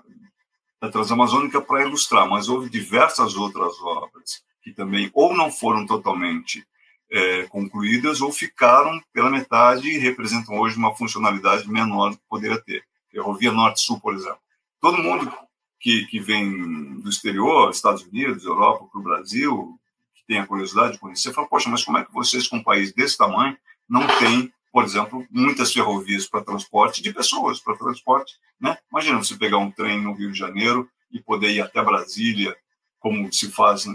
[0.79, 6.65] da Transamazônica para ilustrar, mas houve diversas outras obras que também ou não foram totalmente
[7.11, 12.59] é, concluídas ou ficaram pela metade e representam hoje uma funcionalidade menor do que poderia
[12.59, 12.83] ter.
[13.11, 14.39] Ferrovia Norte-Sul, por exemplo.
[14.81, 15.31] Todo mundo
[15.79, 19.79] que, que vem do exterior, Estados Unidos, Europa, para o Brasil,
[20.15, 22.63] que tem a curiosidade de conhecer, fala, poxa, mas como é que vocês, com um
[22.63, 23.55] país desse tamanho,
[23.87, 28.75] não têm, por exemplo, muitas ferrovias para transporte de pessoas, para transporte, né?
[28.91, 32.57] Imagina você pegar um trem no Rio de Janeiro e poder ir até Brasília,
[32.99, 33.85] como se faz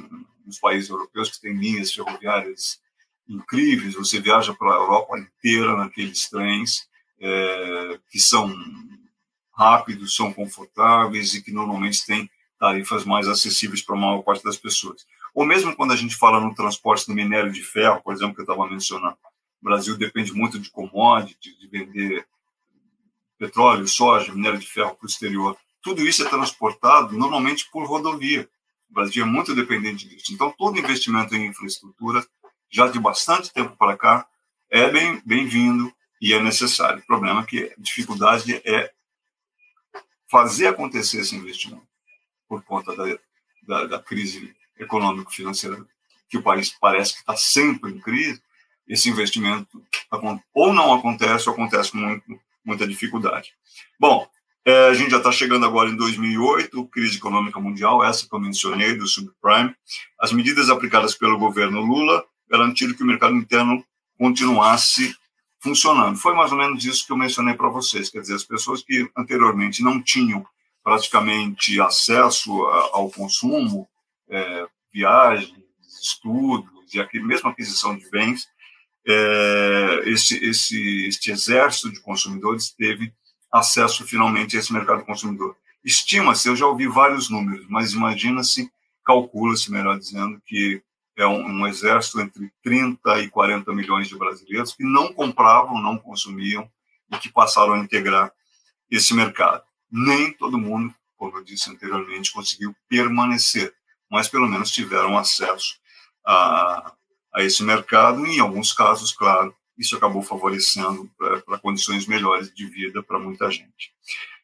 [0.44, 2.80] nos países europeus, que tem linhas ferroviárias
[3.28, 6.88] incríveis, você viaja para a Europa inteira naqueles trens,
[7.20, 8.52] é, que são
[9.52, 14.56] rápidos, são confortáveis e que normalmente têm tarifas mais acessíveis para a maior parte das
[14.56, 15.06] pessoas.
[15.34, 18.40] Ou mesmo quando a gente fala no transporte do minério de ferro, por exemplo, que
[18.40, 19.16] eu estava mencionando,
[19.60, 22.26] o Brasil depende muito de commodities, de vender
[23.38, 25.56] petróleo, soja, minério de ferro para o exterior.
[25.82, 28.48] Tudo isso é transportado normalmente por rodovia.
[28.90, 30.32] O Brasil é muito dependente disso.
[30.32, 32.26] Então, todo investimento em infraestrutura,
[32.68, 34.26] já de bastante tempo para cá,
[34.68, 37.00] é bem-vindo bem e é necessário.
[37.00, 38.92] O problema é que a dificuldade é
[40.28, 41.86] fazer acontecer esse investimento
[42.48, 43.18] por conta da,
[43.62, 45.84] da, da crise econômico-financeira
[46.28, 48.40] que o país parece que está sempre em crise,
[48.86, 49.84] esse investimento
[50.52, 53.52] ou não acontece ou acontece com muito, muita dificuldade.
[53.98, 54.28] Bom,
[54.70, 58.40] é, a gente já está chegando agora em 2008, crise econômica mundial, essa que eu
[58.40, 59.74] mencionei, do subprime.
[60.18, 63.84] As medidas aplicadas pelo governo Lula garantiram que o mercado interno
[64.16, 65.14] continuasse
[65.60, 66.16] funcionando.
[66.16, 69.10] Foi mais ou menos isso que eu mencionei para vocês, quer dizer, as pessoas que
[69.16, 70.46] anteriormente não tinham
[70.82, 72.52] praticamente acesso
[72.92, 73.88] ao consumo,
[74.28, 75.54] é, viagens,
[76.02, 78.48] estudos e aqui mesmo aquisição de bens,
[79.06, 83.12] é, esse, esse, este exército de consumidores teve
[83.52, 85.56] acesso finalmente a esse mercado consumidor.
[85.84, 88.70] Estima-se, eu já ouvi vários números, mas imagina-se,
[89.04, 90.82] calcula-se, melhor dizendo, que
[91.16, 95.98] é um, um, exército entre 30 e 40 milhões de brasileiros que não compravam, não
[95.98, 96.68] consumiam
[97.10, 98.32] e que passaram a integrar
[98.90, 99.62] esse mercado.
[99.90, 103.74] Nem todo mundo, como eu disse anteriormente, conseguiu permanecer,
[104.10, 105.76] mas pelo menos tiveram acesso
[106.24, 106.92] a,
[107.34, 112.66] a esse mercado e, em alguns casos, claro, isso acabou favorecendo para condições melhores de
[112.66, 113.92] vida para muita gente.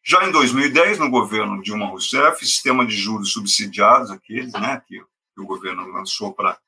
[0.02, 5.40] Já em 2010, no governo Dilma Rousseff, sistema de juros subsidiados, aqueles né, que, que
[5.40, 6.58] o governo lançou para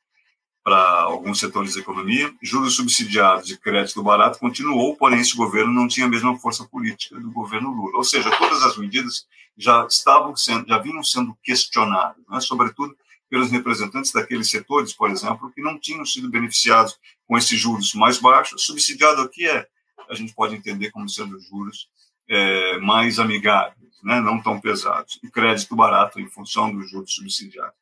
[1.05, 6.05] alguns setores da economia, juros subsidiados e crédito barato continuou, porém esse governo não tinha
[6.05, 7.97] a mesma força política do governo Lula.
[7.97, 9.27] Ou seja, todas as medidas
[9.57, 12.95] já estavam sendo, já vinham sendo questionadas, né, sobretudo
[13.31, 16.99] pelos representantes daqueles setores, por exemplo, que não tinham sido beneficiados
[17.29, 18.65] com esses juros mais baixos.
[18.65, 19.69] Subsidiado aqui é,
[20.09, 21.89] a gente pode entender como sendo juros
[22.27, 27.77] é, mais amigáveis, né, não tão pesados, e crédito barato em função dos juros subsidiados.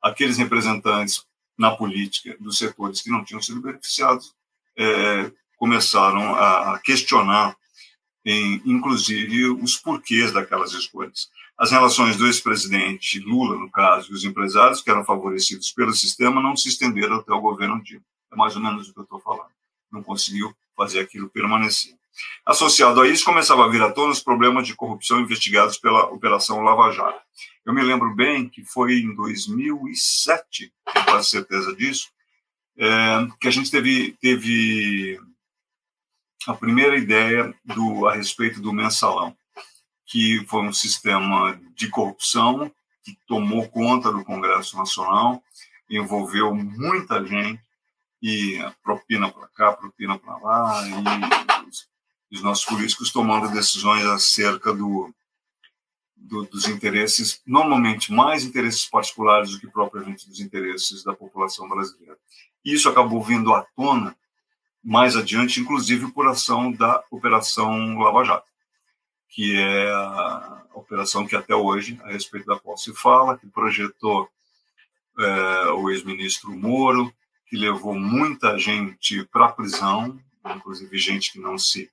[0.00, 1.24] Aqueles representantes
[1.58, 4.32] na política dos setores que não tinham sido beneficiados
[4.76, 7.56] é, começaram a questionar,
[8.24, 11.28] em, inclusive, os porquês daquelas escolhas.
[11.56, 16.42] As relações do ex-presidente Lula, no caso, e os empresários que eram favorecidos pelo sistema
[16.42, 18.04] não se estenderam até o governo Dilma.
[18.34, 19.50] É mais ou menos o que eu estou falando.
[19.90, 21.94] Não conseguiu fazer aquilo permanecer.
[22.44, 26.60] Associado a isso, começava a vir à tona os problemas de corrupção investigados pela Operação
[26.60, 27.20] Lava Jato.
[27.64, 32.08] Eu me lembro bem que foi em 2007, tenho quase certeza disso,
[32.76, 35.18] é, que a gente teve, teve
[36.46, 39.36] a primeira ideia do, a respeito do mensalão
[40.06, 42.70] que foi um sistema de corrupção
[43.02, 45.42] que tomou conta do Congresso Nacional,
[45.90, 47.60] envolveu muita gente
[48.26, 51.86] e propina para cá, propina para lá, e os,
[52.32, 55.14] os, nossos políticos tomando decisões acerca do,
[56.16, 62.16] do, dos interesses, normalmente mais interesses particulares do que propriamente dos interesses da população brasileira.
[62.64, 64.16] Isso acabou vindo à tona
[64.82, 68.48] mais adiante, inclusive por ação da Operação Lava Jato,
[69.28, 74.30] que é a operação que até hoje, a respeito da qual se fala, que projetou
[75.18, 77.14] é, o ex-ministro Moro,
[77.46, 80.18] que levou muita gente para a prisão,
[80.56, 81.90] inclusive gente que não se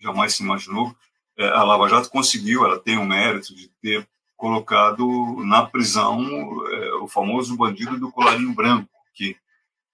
[0.00, 0.94] jamais se imaginou.
[1.36, 5.06] É, a Lava Jato conseguiu, ela tem o mérito de ter colocado
[5.44, 6.22] na prisão
[6.68, 9.36] é, o famoso bandido do colarinho branco, que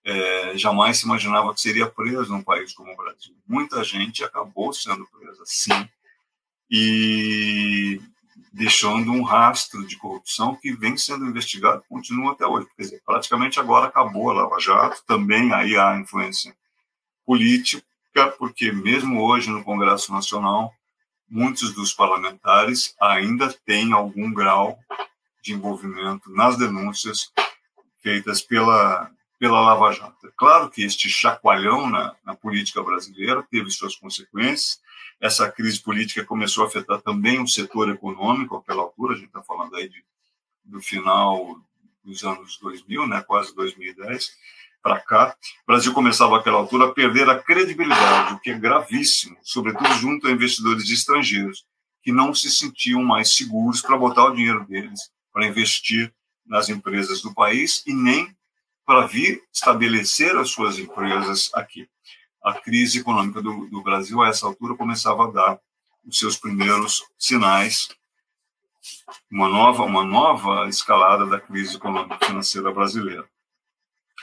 [0.04, 3.34] é, jamais se imaginava que seria preso num país como o Brasil.
[3.46, 5.88] Muita gente acabou sendo presa, sim,
[6.70, 8.00] e
[8.56, 12.66] deixando um rastro de corrupção que vem sendo investigado e continua até hoje.
[12.74, 16.56] Quer dizer, praticamente agora acabou a Lava Jato, também aí há influência
[17.26, 17.84] política,
[18.38, 20.72] porque mesmo hoje no Congresso Nacional,
[21.28, 24.78] muitos dos parlamentares ainda têm algum grau
[25.42, 27.30] de envolvimento nas denúncias
[28.02, 30.26] feitas pela pela Lava Jato.
[30.26, 34.80] É claro que este chacoalhão na, na, política brasileira teve suas consequências.
[35.20, 39.42] Essa crise política começou a afetar também o setor econômico, àquela altura, a gente está
[39.42, 40.02] falando aí de,
[40.64, 41.60] do final
[42.04, 44.30] dos anos 2000, né, quase 2010,
[44.82, 45.36] para cá.
[45.64, 50.28] O Brasil começava, àquela altura, a perder a credibilidade, o que é gravíssimo, sobretudo junto
[50.28, 51.66] a investidores estrangeiros,
[52.02, 56.14] que não se sentiam mais seguros para botar o dinheiro deles para investir
[56.46, 58.35] nas empresas do país e nem
[58.86, 61.88] para vir estabelecer as suas empresas aqui.
[62.42, 65.60] A crise econômica do, do Brasil, a essa altura, começava a dar
[66.06, 67.88] os seus primeiros sinais,
[69.28, 73.24] uma nova, uma nova escalada da crise econômica financeira brasileira.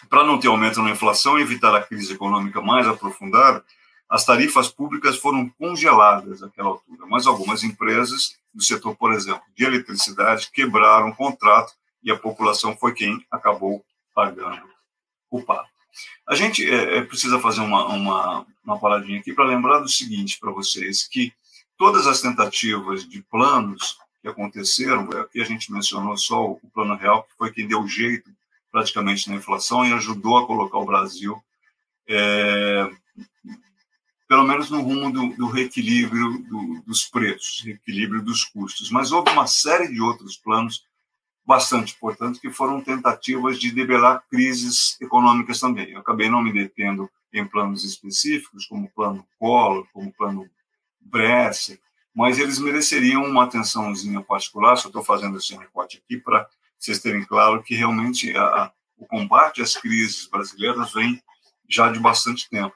[0.10, 3.64] Para não ter aumento na inflação e evitar a crise econômica mais aprofundada,
[4.10, 9.66] as tarifas públicas foram congeladas naquela altura, mas algumas empresas do setor, por exemplo, de
[9.66, 14.64] eletricidade, quebraram o contrato e a população foi quem acabou pagando
[15.30, 15.70] o pato.
[16.28, 20.40] A gente é, é, precisa fazer uma, uma, uma paradinha aqui para lembrar do seguinte
[20.40, 21.34] para vocês, que
[21.78, 27.24] todas as tentativas de planos que aconteceram, aqui a gente mencionou só o Plano Real,
[27.24, 28.32] que foi quem deu jeito
[28.72, 31.44] praticamente na inflação e ajudou a colocar o Brasil,
[32.08, 32.90] é,
[34.28, 38.90] pelo menos no rumo do, do reequilíbrio do, dos preços, reequilíbrio dos custos.
[38.90, 40.84] Mas houve uma série de outros planos
[41.46, 45.92] bastante importantes, que foram tentativas de debelar crises econômicas também.
[45.92, 50.50] Eu acabei não me detendo em planos específicos, como o plano Collor, como o plano
[51.02, 51.80] Bresser,
[52.16, 54.78] mas eles mereceriam uma atençãozinha particular.
[54.78, 56.48] Só estou fazendo esse recorte aqui para
[56.80, 61.22] vocês terem claro que realmente a, o combate às crises brasileiras vem
[61.68, 62.74] já de bastante tempo.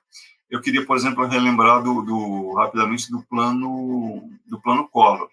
[0.49, 5.29] Eu queria, por exemplo, relembrar do, do rapidamente do plano do plano Collor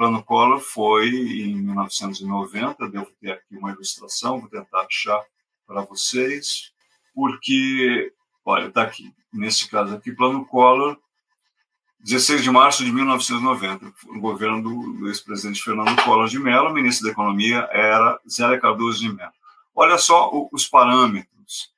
[0.00, 5.22] plano Collor foi em 1990, devo ter aqui uma ilustração, vou tentar achar
[5.66, 6.72] para vocês,
[7.14, 8.10] porque,
[8.42, 10.96] olha, está aqui, nesse caso aqui, plano Collor,
[11.98, 17.04] 16 de março de 1990, o governo do, do ex-presidente Fernando Collor de Mello, ministro
[17.04, 19.32] da Economia era Zélia Cardoso de Mello.
[19.74, 21.74] Olha só o, os parâmetros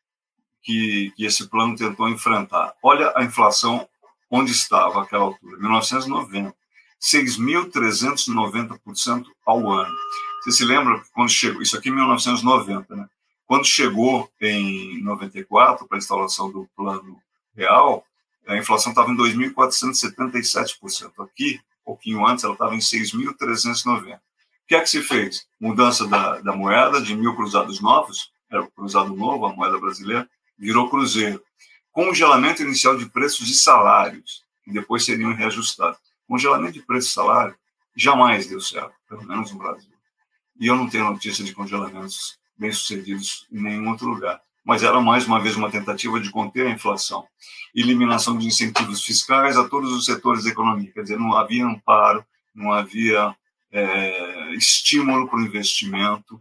[0.62, 2.72] que, que esse plano tentou enfrentar.
[2.80, 3.84] Olha a inflação
[4.30, 6.61] onde estava àquela altura, 1990.
[7.02, 9.94] 6.390% ao ano.
[10.42, 13.08] Você se lembra quando chegou, isso aqui em 1990, né?
[13.46, 17.20] Quando chegou em 94 para a instalação do plano
[17.54, 18.02] real,
[18.46, 21.12] a inflação estava em 2.477%.
[21.18, 24.16] Aqui, um pouquinho antes, ela estava em 6.390%.
[24.16, 24.20] O
[24.66, 25.46] que é que se fez?
[25.60, 30.26] Mudança da, da moeda de mil cruzados novos, era o cruzado novo, a moeda brasileira,
[30.56, 31.42] virou cruzeiro.
[31.90, 36.00] Congelamento inicial de preços e salários, que depois seriam reajustados.
[36.28, 37.54] Congelamento de preço e salário
[37.96, 39.92] jamais deu certo, pelo menos no Brasil.
[40.58, 44.40] E eu não tenho notícia de congelamentos bem-sucedidos em nenhum outro lugar.
[44.64, 47.26] Mas era mais uma vez uma tentativa de conter a inflação.
[47.74, 50.92] Eliminação de incentivos fiscais a todos os setores da economia.
[50.92, 53.34] Quer dizer, não havia amparo, não havia
[53.72, 56.40] é, estímulo para o investimento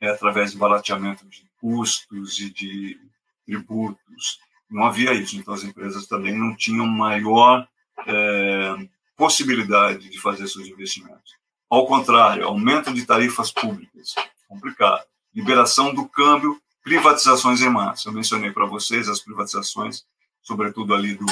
[0.00, 2.98] é, através de barateamento de custos e de
[3.46, 4.40] tributos.
[4.68, 5.36] Não havia isso.
[5.36, 7.66] Então, as empresas também não tinham maior
[8.06, 11.36] é, possibilidade de fazer seus investimentos.
[11.68, 14.14] Ao contrário, aumento de tarifas públicas,
[14.48, 15.04] complicado.
[15.34, 18.08] Liberação do câmbio, privatizações em massa.
[18.08, 20.04] Eu mencionei para vocês as privatizações,
[20.42, 21.26] sobretudo ali do,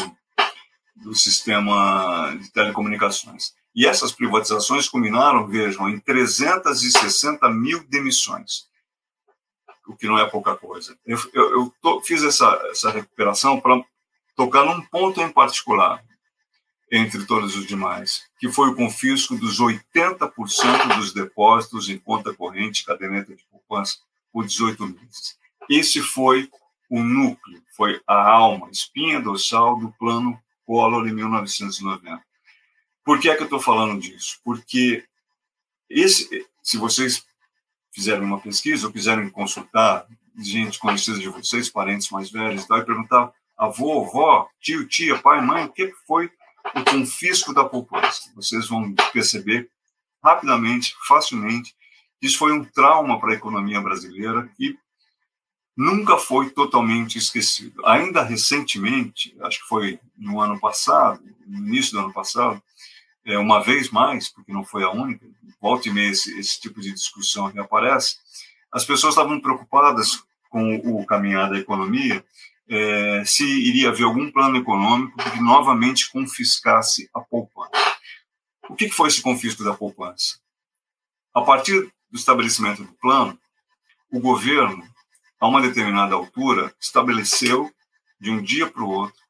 [0.97, 3.55] do sistema de telecomunicações.
[3.75, 8.67] E essas privatizações culminaram, vejam, em 360 mil demissões.
[9.87, 10.99] o que não é pouca coisa.
[11.07, 13.83] Eu, eu, eu tô, fiz essa, essa recuperação para
[14.35, 16.03] tocar num ponto em particular,
[16.91, 22.85] entre todos os demais, que foi o confisco dos 80% dos depósitos em conta corrente,
[22.85, 23.99] caderneta de poupança,
[24.33, 25.37] por 18 meses.
[25.69, 26.49] Esse foi
[26.89, 32.23] o núcleo, foi a alma, espinha dorsal do plano Collor em 1990.
[33.05, 34.39] Por que é que eu estou falando disso?
[34.45, 35.05] Porque
[35.89, 37.25] esse, se vocês
[37.93, 40.07] fizerem uma pesquisa ou quiserem consultar
[40.39, 45.65] gente conhecida de vocês, parentes mais velhos, e perguntar avô, avó, tio, tia, pai, mãe,
[45.65, 46.31] o que foi
[46.75, 48.31] o confisco da poupança.
[48.35, 49.71] Vocês vão perceber
[50.23, 51.75] rapidamente, facilmente,
[52.21, 54.77] que isso foi um trauma para a economia brasileira e
[55.77, 57.85] nunca foi totalmente esquecido.
[57.87, 62.63] Ainda recentemente, acho que foi no ano passado, no início do ano passado,
[63.25, 65.27] é, uma vez mais, porque não foi a única,
[65.61, 68.17] volta e meia esse, esse tipo de discussão reaparece,
[68.73, 72.25] as pessoas estavam preocupadas com o caminhar da economia
[72.69, 77.71] é, se iria haver algum plano econômico que novamente confiscasse a poupança.
[78.69, 80.39] O que foi esse confisco da poupança?
[81.33, 83.39] A partir do estabelecimento do plano,
[84.11, 84.87] o governo,
[85.39, 87.71] a uma determinada altura, estabeleceu,
[88.19, 89.21] de um dia para o outro,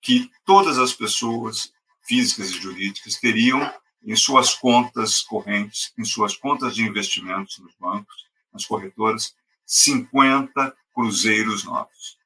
[0.00, 1.72] que todas as pessoas
[2.02, 3.72] físicas e jurídicas teriam
[4.02, 9.34] em suas contas correntes, em suas contas de investimentos nos bancos, nas corretoras,
[9.64, 12.18] 50 cruzeiros novos.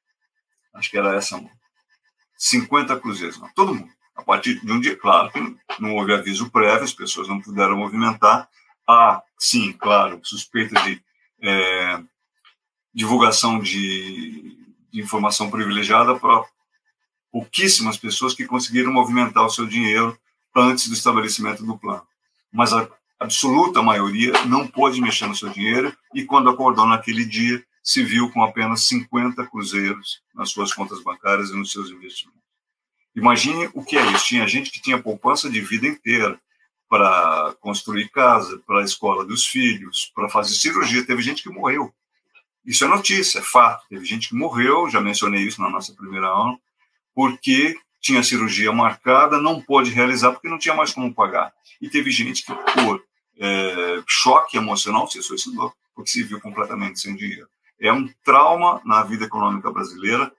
[0.73, 1.41] Acho que era essa a
[2.37, 3.49] 50 cruzeiros, não.
[3.49, 3.89] Todo mundo.
[4.15, 5.31] A partir de um dia, claro
[5.79, 8.49] não houve aviso prévio, as pessoas não puderam movimentar.
[8.87, 11.01] Há, sim, claro, suspeita de
[11.41, 12.01] é,
[12.93, 14.57] divulgação de,
[14.91, 16.43] de informação privilegiada para
[17.31, 20.17] pouquíssimas pessoas que conseguiram movimentar o seu dinheiro
[20.55, 22.05] antes do estabelecimento do plano.
[22.51, 22.89] Mas a
[23.19, 28.29] absoluta maioria não pôde mexer no seu dinheiro e, quando acordou naquele dia, se viu
[28.31, 32.39] com apenas 50 cruzeiros nas suas contas bancárias e nos seus investimentos.
[33.15, 34.25] Imagine o que é isso.
[34.25, 36.39] Tinha gente que tinha poupança de vida inteira
[36.87, 41.05] para construir casa, para a escola dos filhos, para fazer cirurgia.
[41.05, 41.93] Teve gente que morreu.
[42.65, 43.87] Isso é notícia, é fato.
[43.89, 46.57] Teve gente que morreu, já mencionei isso na nossa primeira aula,
[47.13, 51.53] porque tinha cirurgia marcada, não pôde realizar porque não tinha mais como pagar.
[51.81, 53.03] E teve gente que, por
[53.37, 57.47] é, choque emocional, se suicidou, porque se viu completamente sem dinheiro
[57.79, 60.31] é um trauma na vida econômica brasileira,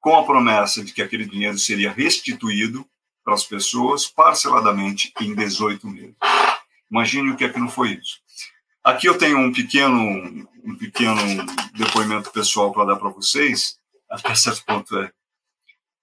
[0.00, 2.86] com a promessa de que aquele dinheiro seria restituído
[3.24, 6.16] para as pessoas parceladamente em 18 meses.
[6.90, 8.20] Imagine o que é que não foi isso.
[8.82, 11.16] Aqui eu tenho um pequeno, um pequeno
[11.72, 13.78] depoimento pessoal para dar para vocês.
[14.10, 15.10] Até certo ponto é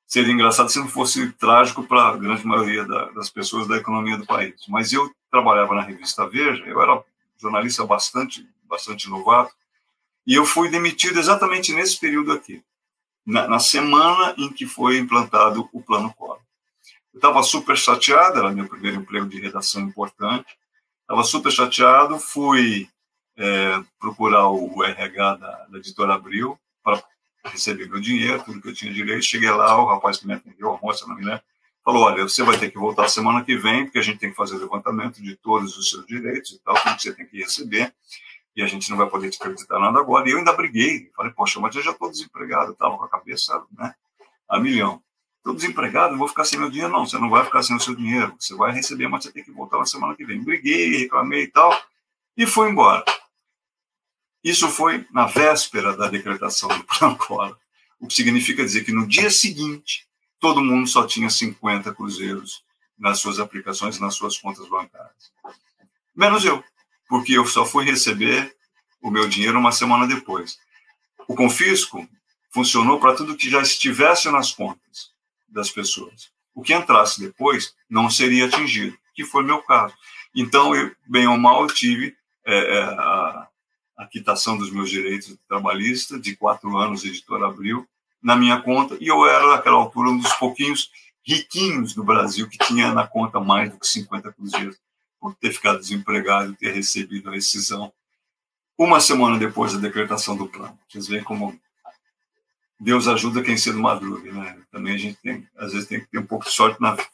[0.09, 4.17] seria engraçado se não fosse trágico para a grande maioria da, das pessoas da economia
[4.17, 4.55] do país.
[4.67, 7.03] Mas eu trabalhava na revista Veja, eu era
[7.37, 9.53] jornalista bastante, bastante novato,
[10.29, 12.63] e eu fui demitido exatamente nesse período aqui,
[13.25, 16.39] na, na semana em que foi implantado o Plano Collor.
[17.11, 20.55] Eu estava super chateado, era meu primeiro emprego de redação importante,
[21.01, 22.87] estava super chateado, fui
[23.35, 27.03] é, procurar o RH da, da editora Abril para
[27.45, 29.25] receber meu dinheiro, tudo que eu tinha direito.
[29.25, 31.41] Cheguei lá, o rapaz que me atendeu, a moça, não me lembro,
[31.83, 34.37] falou: Olha, você vai ter que voltar semana que vem, porque a gente tem que
[34.37, 37.91] fazer levantamento de todos os seus direitos e tal, tudo que você tem que receber
[38.59, 40.27] e a gente não vai poder te acreditar nada agora.
[40.27, 41.09] E eu ainda briguei.
[41.15, 42.73] Falei, poxa, mas eu já estou desempregado.
[42.73, 43.95] Estava com a cabeça né,
[44.49, 45.01] a milhão.
[45.37, 46.91] Estou desempregado, vou ficar sem meu dinheiro.
[46.91, 48.35] Não, você não vai ficar sem o seu dinheiro.
[48.37, 50.43] Você vai receber, mas você tem que voltar na semana que vem.
[50.43, 51.73] Briguei, reclamei e tal.
[52.35, 53.05] E fui embora.
[54.43, 57.57] Isso foi na véspera da decretação do Plano Collor.
[57.97, 60.05] O que significa dizer que no dia seguinte,
[60.37, 62.61] todo mundo só tinha 50 cruzeiros
[62.97, 65.31] nas suas aplicações, nas suas contas bancárias.
[66.13, 66.61] Menos eu
[67.09, 68.55] porque eu só fui receber
[69.01, 70.59] o meu dinheiro uma semana depois.
[71.27, 72.07] O confisco
[72.51, 75.11] funcionou para tudo que já estivesse nas contas
[75.47, 76.29] das pessoas.
[76.53, 79.93] O que entrasse depois não seria atingido, que foi meu caso.
[80.35, 83.47] Então, eu, bem ou mal, eu tive é, é a,
[83.97, 87.87] a quitação dos meus direitos trabalhistas de quatro anos, editora Abril,
[88.21, 90.91] na minha conta, e eu era, naquela altura, um dos pouquinhos
[91.25, 94.77] riquinhos do Brasil que tinha na conta mais do que 50 cruzeiros
[95.19, 97.91] por ter ficado desempregado e ter recebido a rescisão
[98.77, 100.77] uma semana depois da decretação do plano.
[100.87, 101.59] Vocês veem como
[102.79, 104.57] Deus ajuda quem cedo madruga, né?
[104.71, 107.07] Também a gente tem, às vezes tem que ter um pouco de sorte na vida.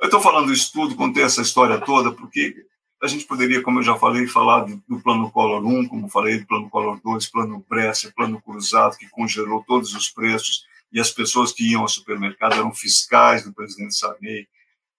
[0.00, 2.64] Eu estou falando isso tudo, contei essa história toda, porque
[3.02, 6.46] a gente poderia, como eu já falei, falar do plano Collor 1, como falei do
[6.46, 11.52] plano Collor 2, plano Brescia, plano Cruzado, que congelou todos os preços, e as pessoas
[11.52, 14.48] que iam ao supermercado eram fiscais do presidente Sarney,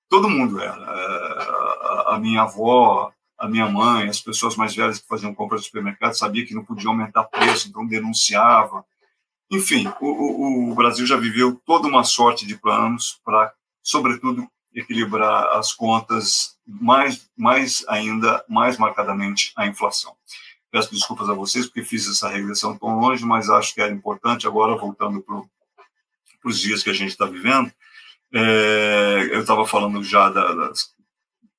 [0.09, 0.75] todo mundo era.
[0.75, 5.65] É, a minha avó, a minha mãe, as pessoas mais velhas que faziam compras no
[5.65, 8.85] supermercado, sabia que não podia aumentar preço, então denunciava.
[9.51, 15.57] Enfim, o, o, o Brasil já viveu toda uma sorte de planos para, sobretudo, equilibrar
[15.57, 20.15] as contas, mais, mais ainda, mais marcadamente, a inflação.
[20.71, 24.47] Peço desculpas a vocês porque fiz essa regressão tão longe, mas acho que era importante.
[24.47, 25.43] Agora, voltando para
[26.43, 27.71] os dias que a gente está vivendo,
[28.33, 30.71] é, eu estava falando já da,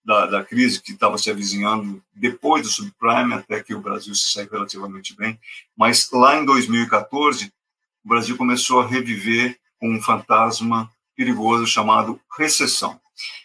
[0.04, 4.32] da, da, crise que estava se avizinhando depois do subprime, até que o Brasil se
[4.32, 5.38] saiu relativamente bem.
[5.76, 7.52] Mas lá em 2014,
[8.04, 13.00] o Brasil começou a reviver um fantasma perigoso chamado recessão.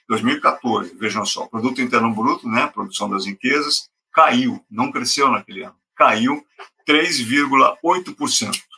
[0.07, 5.75] 2014, vejam só, produto interno bruto, né, produção das riquezas, caiu, não cresceu naquele ano,
[5.95, 6.43] caiu
[6.87, 8.68] 3,8%.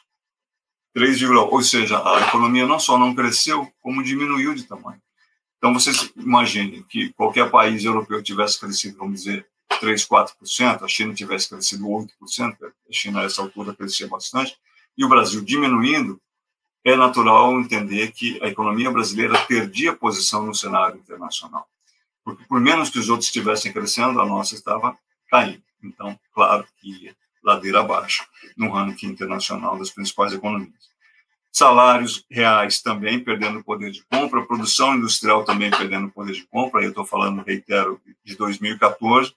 [0.93, 5.01] 3, ou seja, a economia não só não cresceu, como diminuiu de tamanho.
[5.57, 9.45] Então, vocês imaginem que qualquer país europeu tivesse crescido, vamos dizer,
[9.79, 12.07] 3, 4%, a China tivesse crescido 8%,
[12.63, 14.57] a China, a essa altura, crescia bastante,
[14.97, 16.19] e o Brasil diminuindo,
[16.83, 21.67] é natural entender que a economia brasileira perdia posição no cenário internacional.
[22.23, 24.97] Porque, por menos que os outros estivessem crescendo, a nossa estava
[25.29, 25.63] caindo.
[25.83, 28.25] Então, claro que ladeira abaixo
[28.55, 30.91] no ranking internacional das principais economias.
[31.51, 36.81] Salários reais também perdendo poder de compra, produção industrial também perdendo poder de compra.
[36.81, 39.33] Eu estou falando, reitero, de 2014.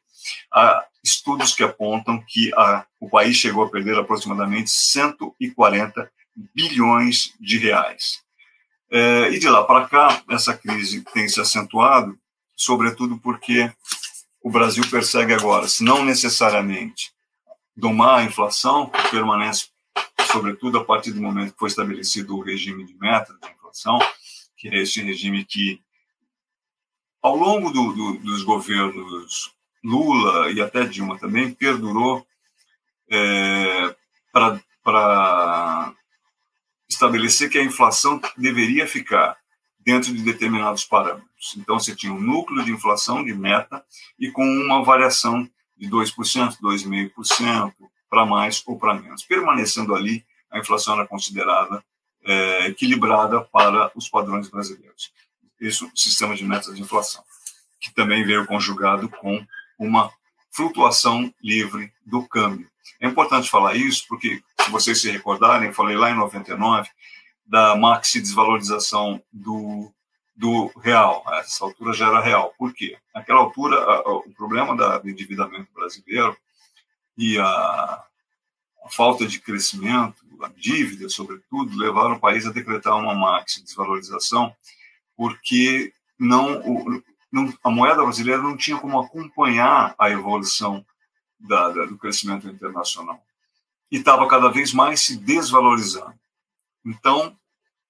[0.52, 6.11] Há estudos que apontam que a, o país chegou a perder aproximadamente 140
[6.55, 8.22] bilhões de reais.
[8.90, 12.16] É, e de lá para cá, essa crise tem se acentuado,
[12.55, 13.70] sobretudo porque
[14.40, 17.12] o Brasil persegue agora, se não necessariamente
[17.76, 19.68] domar a inflação, que permanece,
[20.32, 23.98] sobretudo a partir do momento que foi estabelecido o regime de meta de inflação,
[24.56, 25.80] que é esse regime que,
[27.20, 29.52] ao longo do, do, dos governos
[29.82, 32.26] Lula e até Dilma também, perdurou
[33.10, 33.94] é,
[34.32, 35.94] para
[36.88, 39.36] estabelecer que a inflação deveria ficar
[39.78, 41.54] dentro de determinados parâmetros.
[41.58, 43.84] Então, você tinha um núcleo de inflação de meta
[44.18, 45.48] e com uma variação
[45.85, 47.72] de 2%, 2,5%
[48.09, 49.24] para mais ou para menos.
[49.24, 51.85] Permanecendo ali, a inflação era considerada
[52.24, 55.12] é, equilibrada para os padrões brasileiros.
[55.61, 57.22] Isso, sistema de metas de inflação,
[57.80, 59.45] que também veio conjugado com
[59.78, 60.11] uma
[60.51, 62.68] flutuação livre do câmbio.
[63.01, 66.89] É importante falar isso porque, se vocês se recordarem, falei lá em 99
[67.47, 69.93] da maxi desvalorização do
[70.35, 71.22] do real.
[71.26, 72.55] A essa altura já era real.
[72.59, 72.99] Por quê?
[73.14, 73.78] Naquela altura,
[74.09, 76.37] o problema do endividamento brasileiro
[77.16, 83.14] e a, a, falta de crescimento, a dívida, sobretudo, levaram o país a decretar uma
[83.14, 84.55] máxima desvalorização,
[85.16, 90.85] porque não, o, não, a moeda brasileira não tinha como acompanhar a evolução
[91.39, 93.22] da, da, do crescimento internacional.
[93.91, 96.18] E estava cada vez mais se desvalorizando.
[96.85, 97.37] Então,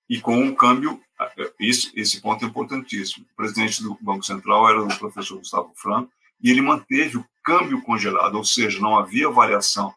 [0.08, 1.00] e com o câmbio
[1.60, 3.24] esse, esse ponto é importantíssimo.
[3.32, 6.10] O presidente do Banco Central era o professor Gustavo Franco,
[6.42, 9.94] e ele manteve o câmbio congelado, ou seja, não havia variação,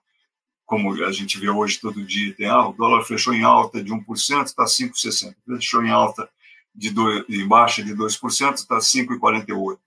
[0.65, 2.33] como a gente vê hoje todo dia.
[2.33, 5.35] Tem, ah, o dólar fechou em alta de 1%, está 5,60.
[5.45, 6.29] Fechou em alta
[6.75, 6.93] de,
[7.29, 9.79] em baixa de 2%, está 5,48.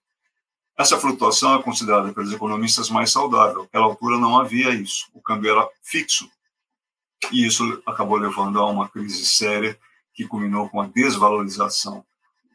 [0.76, 3.62] Essa flutuação é considerada pelos economistas mais saudável.
[3.62, 5.08] Naquela altura não havia isso.
[5.12, 6.28] O câmbio era fixo.
[7.30, 9.78] E isso acabou levando a uma crise séria
[10.14, 12.04] que culminou com a desvalorização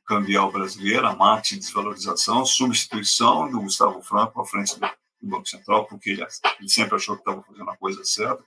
[0.05, 4.87] cambial brasileira, a mate desvalorização, substituição do Gustavo Franco à frente do,
[5.21, 6.25] Banco Central, porque ele,
[6.59, 8.43] ele sempre achou que estava fazendo a coisa certa,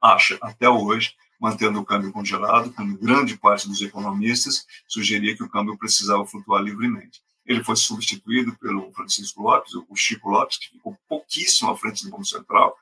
[0.00, 5.48] acha até hoje, mantendo o câmbio congelado, quando grande parte dos economistas sugeria que o
[5.48, 7.20] câmbio precisava flutuar livremente.
[7.44, 12.10] Ele foi substituído pelo Francisco Lopes, o Chico Lopes, que ficou pouquíssimo à frente do
[12.10, 12.74] Banco Central.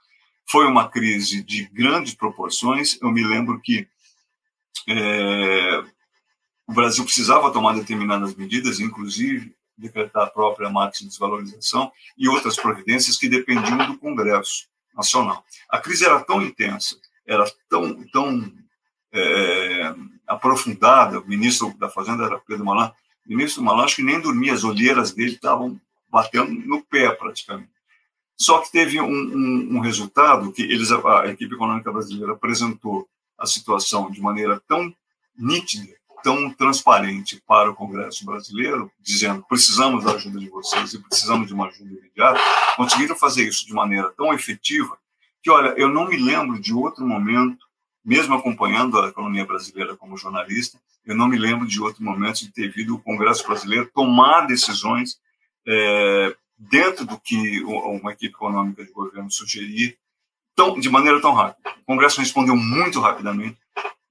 [0.46, 2.98] Foi uma crise de grandes proporções.
[3.00, 3.88] Eu me lembro que
[4.88, 5.84] é,
[6.66, 13.16] o Brasil precisava tomar determinadas medidas, inclusive decretar a própria máxima desvalorização e outras providências
[13.16, 15.44] que dependiam do Congresso Nacional.
[15.68, 16.96] A crise era tão intensa,
[17.26, 18.52] era tão, tão
[19.12, 19.94] é,
[20.26, 22.92] aprofundada, o ministro da Fazenda era Pedro Malan,
[23.26, 27.70] o ministro Malan acho que nem dormia, as olheiras dele estavam batendo no pé praticamente.
[28.36, 33.08] Só que teve um, um, um resultado que eles, a equipe econômica brasileira apresentou
[33.40, 34.94] a situação de maneira tão
[35.36, 41.48] nítida, tão transparente para o Congresso brasileiro, dizendo precisamos da ajuda de vocês e precisamos
[41.48, 42.38] de uma ajuda imediata,
[42.76, 44.96] conseguiram fazer isso de maneira tão efetiva
[45.42, 47.66] que, olha, eu não me lembro de outro momento,
[48.04, 52.52] mesmo acompanhando a economia brasileira como jornalista, eu não me lembro de outro momento de
[52.52, 55.18] ter visto o Congresso brasileiro tomar decisões
[55.66, 59.94] é, dentro do que uma equipe econômica de governo sugeria,
[60.54, 61.70] tão, de maneira tão rápida.
[61.90, 63.58] O Congresso respondeu muito rapidamente,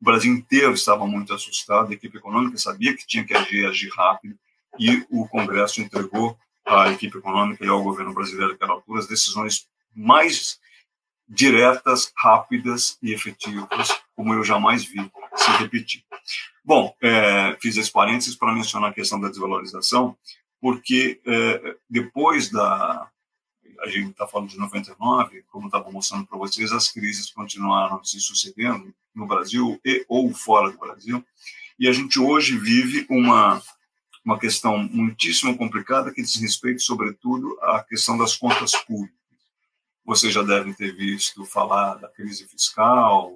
[0.01, 3.89] o Brasil inteiro estava muito assustado, a equipe econômica sabia que tinha que agir, agir
[3.95, 4.37] rápido,
[4.77, 9.65] e o Congresso entregou à equipe econômica e ao governo brasileiro naquela altura as decisões
[9.95, 10.59] mais
[11.25, 16.03] diretas, rápidas e efetivas, como eu jamais vi se repetir.
[16.65, 20.17] Bom, é, fiz esse parênteses para mencionar a questão da desvalorização,
[20.59, 23.09] porque é, depois da.
[23.81, 28.19] A gente está falando de 99, como estava mostrando para vocês, as crises continuaram se
[28.19, 31.23] sucedendo no Brasil e ou fora do Brasil,
[31.77, 33.61] e a gente hoje vive uma
[34.23, 39.17] uma questão muitíssimo complicada que diz respeito, sobretudo, à questão das contas públicas.
[40.05, 43.31] Vocês já devem ter visto falar da crise fiscal,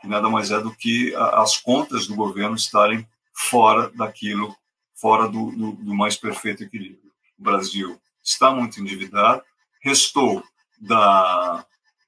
[0.00, 4.56] que nada mais é do que as contas do governo estarem fora daquilo,
[4.94, 7.10] fora do, do, do mais perfeito equilíbrio.
[7.38, 9.42] O Brasil está muito endividado,
[9.80, 10.42] restou
[10.80, 11.64] da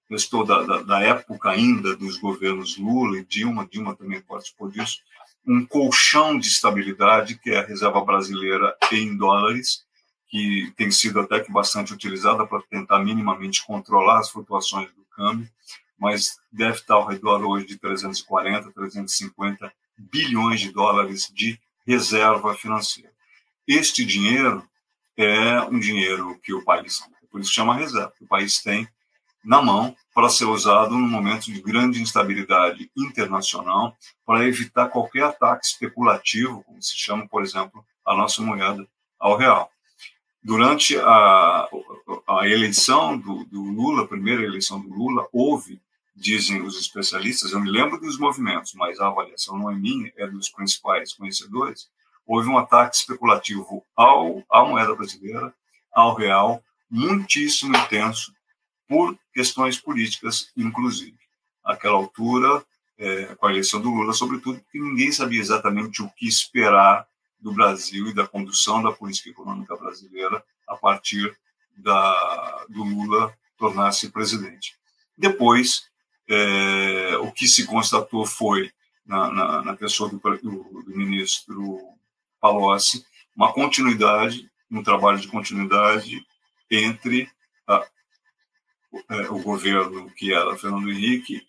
[0.08, 4.98] restou da, da, da, época ainda dos governos Lula e Dilma, Dilma também participou disso,
[5.46, 9.84] um colchão de estabilidade, que é a reserva brasileira em dólares,
[10.28, 15.48] que tem sido até que bastante utilizada para tentar minimamente controlar as flutuações do câmbio,
[15.98, 23.12] mas deve estar ao redor hoje de 340, 350 bilhões de dólares de reserva financeira.
[23.66, 24.66] Este dinheiro
[25.16, 28.88] é um dinheiro que o país, por isso chama reserva, que o país tem
[29.44, 35.66] na mão para ser usado num momento de grande instabilidade internacional para evitar qualquer ataque
[35.66, 38.86] especulativo, como se chama, por exemplo, a nossa moeda
[39.18, 39.70] ao real.
[40.42, 41.68] Durante a,
[42.28, 45.80] a eleição do, do Lula, a primeira eleição do Lula, houve,
[46.14, 50.26] dizem os especialistas, eu me lembro dos movimentos, mas a avaliação não é minha, é
[50.26, 51.88] dos principais conhecedores,
[52.26, 55.52] houve um ataque especulativo ao, à moeda brasileira,
[55.92, 58.32] ao real, muitíssimo intenso,
[58.88, 61.16] por questões políticas, inclusive.
[61.64, 62.64] Àquela altura,
[62.98, 67.06] é, com a eleição do Lula, sobretudo, porque ninguém sabia exatamente o que esperar
[67.40, 71.36] do Brasil e da condução da política econômica brasileira a partir
[71.76, 74.76] da, do Lula tornar-se presidente.
[75.16, 75.84] Depois,
[76.28, 78.70] é, o que se constatou foi,
[79.04, 81.80] na, na, na pessoa do, do, do, ministro
[82.42, 86.26] Palocci, uma continuidade, um trabalho de continuidade
[86.68, 87.30] entre
[87.68, 87.86] a,
[89.10, 91.46] é, o governo que era Fernando Henrique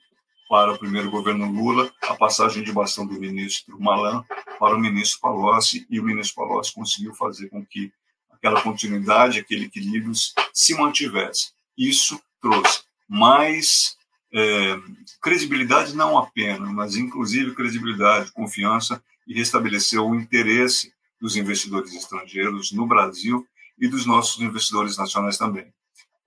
[0.48, 4.24] para o primeiro governo Lula, a passagem de bastão do ministro Malan
[4.60, 7.92] para o ministro Palocci, e o ministro Palocci conseguiu fazer com que
[8.32, 10.14] aquela continuidade, aquele equilíbrio
[10.54, 11.54] se mantivesse.
[11.76, 13.98] Isso trouxe mais
[14.32, 14.78] é,
[15.22, 22.86] credibilidade, não apenas, mas inclusive credibilidade, confiança, e restabeleceu o interesse dos investidores estrangeiros no
[22.86, 23.48] Brasil
[23.80, 25.74] e dos nossos investidores nacionais também.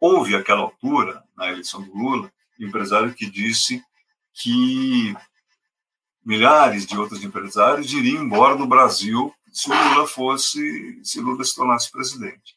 [0.01, 3.83] Houve, aquela altura, na eleição do Lula, empresário que disse
[4.33, 5.15] que
[6.25, 11.91] milhares de outros empresários iriam embora do Brasil se Lula fosse, se Lula se tornasse
[11.91, 12.57] presidente.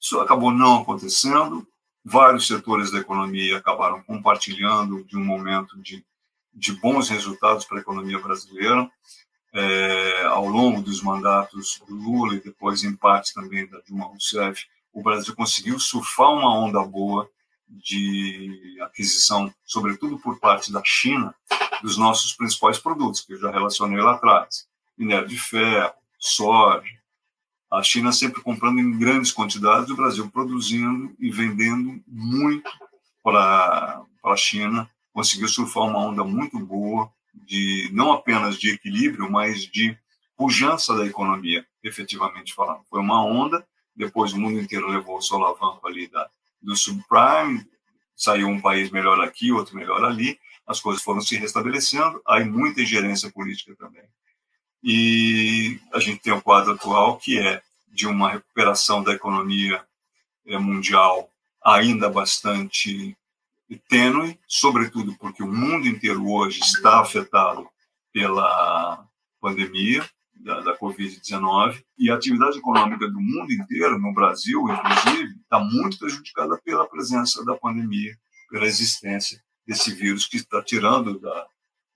[0.00, 1.66] Isso acabou não acontecendo.
[2.04, 6.04] Vários setores da economia acabaram compartilhando de um momento de,
[6.54, 8.88] de bons resultados para a economia brasileira.
[9.58, 14.66] É, ao longo dos mandatos do Lula e depois, em parte, também da Dilma Rousseff,
[14.92, 17.26] o Brasil conseguiu surfar uma onda boa
[17.66, 21.34] de aquisição, sobretudo por parte da China,
[21.82, 26.94] dos nossos principais produtos, que eu já relacionei lá atrás: minério de ferro, soja.
[27.70, 32.70] A China sempre comprando em grandes quantidades, o Brasil produzindo e vendendo muito
[33.22, 34.88] para, a China.
[35.14, 37.10] Conseguiu surfar uma onda muito boa,
[37.44, 39.96] de não apenas de equilíbrio, mas de
[40.36, 42.84] pujança da economia, efetivamente falando.
[42.90, 43.66] Foi uma onda
[43.96, 46.28] depois o mundo inteiro levou o solavanco ali da,
[46.60, 47.66] do subprime,
[48.14, 52.82] saiu um país melhor aqui, outro melhor ali, as coisas foram se restabelecendo, aí muita
[52.82, 54.04] ingerência política também.
[54.82, 59.82] E a gente tem o quadro atual que é de uma recuperação da economia
[60.46, 61.30] eh, mundial
[61.64, 63.16] ainda bastante
[63.88, 67.68] tênue, sobretudo porque o mundo inteiro hoje está afetado
[68.12, 69.04] pela
[69.40, 70.08] pandemia,
[70.46, 75.98] da, da Covid-19 e a atividade econômica do mundo inteiro, no Brasil, inclusive, está muito
[75.98, 78.16] prejudicada pela presença da pandemia,
[78.50, 81.46] pela existência desse vírus que está tirando da,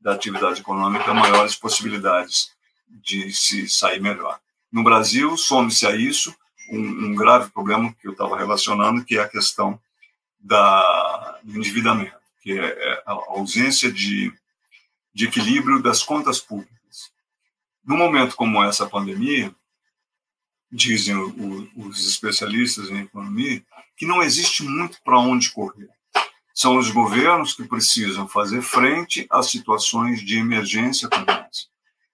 [0.00, 2.50] da atividade econômica maiores possibilidades
[2.88, 4.40] de se sair melhor.
[4.72, 6.34] No Brasil, some-se a isso
[6.72, 9.80] um, um, grave problema que eu estava relacionando, que é a questão
[10.41, 14.32] da, do endividamento, que é, é a ausência de,
[15.14, 17.12] de equilíbrio das contas públicas.
[17.84, 19.55] Num momento como essa pandemia,
[20.70, 23.62] dizem o, os especialistas em economia,
[23.97, 25.88] que não existe muito para onde correr.
[26.55, 31.68] São os governos que precisam fazer frente às situações de emergência como essa.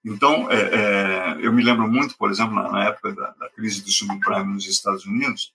[0.05, 3.81] Então, é, é, eu me lembro muito, por exemplo, na, na época da, da, crise
[3.81, 5.53] do subprime nos Estados Unidos,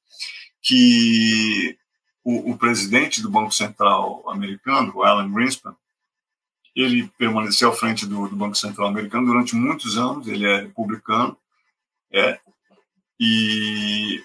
[0.61, 1.79] que
[2.25, 5.75] o, o, presidente do Banco Central americano, o Alan Greenspan,
[6.75, 11.37] ele permaneceu à frente do, do Banco Central americano durante muitos anos, ele é republicano,
[12.11, 12.39] é,
[13.18, 14.23] e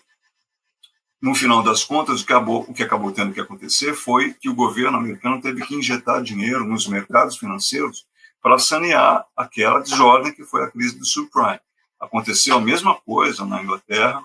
[1.21, 4.49] no final das contas, o que, acabou, o que acabou tendo que acontecer foi que
[4.49, 8.05] o governo americano teve que injetar dinheiro nos mercados financeiros
[8.41, 11.59] para sanear aquela desordem que foi a crise do subprime.
[11.99, 14.23] Aconteceu a mesma coisa na Inglaterra,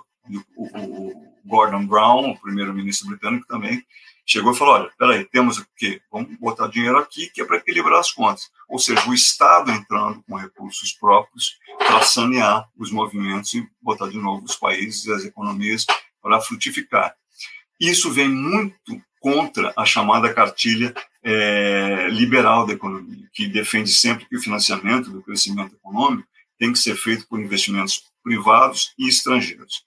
[0.55, 3.85] o, o Gordon Brown, o primeiro-ministro britânico, também
[4.25, 6.01] chegou e falou: olha, peraí, temos o quê?
[6.11, 8.51] Vamos botar dinheiro aqui que é para equilibrar as contas.
[8.69, 14.19] Ou seja, o Estado entrando com recursos próprios para sanear os movimentos e botar de
[14.19, 15.87] novo os países e as economias
[16.23, 17.15] para frutificar.
[17.79, 24.37] Isso vem muito contra a chamada cartilha é, liberal da economia, que defende sempre que
[24.37, 26.29] o financiamento do crescimento econômico
[26.59, 29.85] tem que ser feito por investimentos privados e estrangeiros.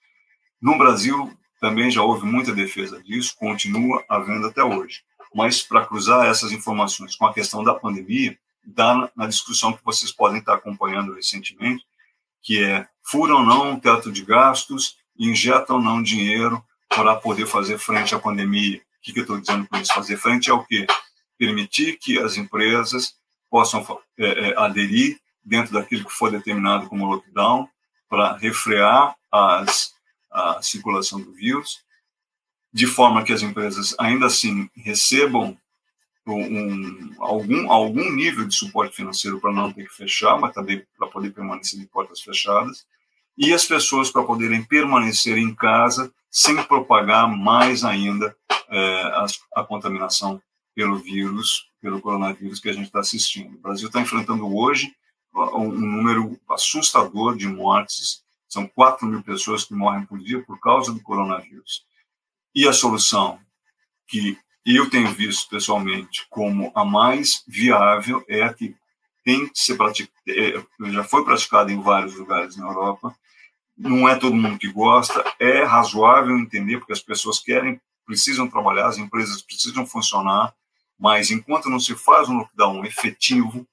[0.60, 5.02] No Brasil, também já houve muita defesa disso, continua havendo até hoje.
[5.34, 10.12] Mas para cruzar essas informações com a questão da pandemia, dá na discussão que vocês
[10.12, 11.84] podem estar acompanhando recentemente,
[12.42, 17.46] que é fura ou não o teto de gastos, injeta ou não dinheiro para poder
[17.46, 18.78] fazer frente à pandemia.
[18.78, 19.94] O que, que eu estou dizendo com isso?
[19.94, 20.86] Fazer frente é o quê?
[21.38, 23.14] permitir que as empresas
[23.50, 23.86] possam
[24.18, 27.68] é, é, aderir dentro daquilo que for determinado como lockdown
[28.08, 29.92] para refrear as,
[30.36, 31.80] a circulação do vírus,
[32.72, 35.56] de forma que as empresas ainda assim recebam
[36.26, 41.08] um, algum, algum nível de suporte financeiro para não ter que fechar, mas também para
[41.08, 42.86] poder permanecer de portas fechadas,
[43.38, 48.36] e as pessoas para poderem permanecer em casa sem propagar mais ainda
[48.68, 49.26] é, a,
[49.56, 50.42] a contaminação
[50.74, 53.54] pelo vírus, pelo coronavírus que a gente está assistindo.
[53.54, 54.92] O Brasil está enfrentando hoje
[55.34, 60.92] um número assustador de mortes, são 4 mil pessoas que morrem por dia por causa
[60.92, 61.84] do coronavírus.
[62.54, 63.38] E a solução
[64.06, 68.74] que eu tenho visto pessoalmente como a mais viável é a que
[69.24, 73.14] tem que ser praticada, é, já foi praticada em vários lugares na Europa,
[73.76, 78.86] não é todo mundo que gosta, é razoável entender, porque as pessoas querem, precisam trabalhar,
[78.86, 80.54] as empresas precisam funcionar,
[80.98, 83.66] mas enquanto não se faz um lockdown efetivo,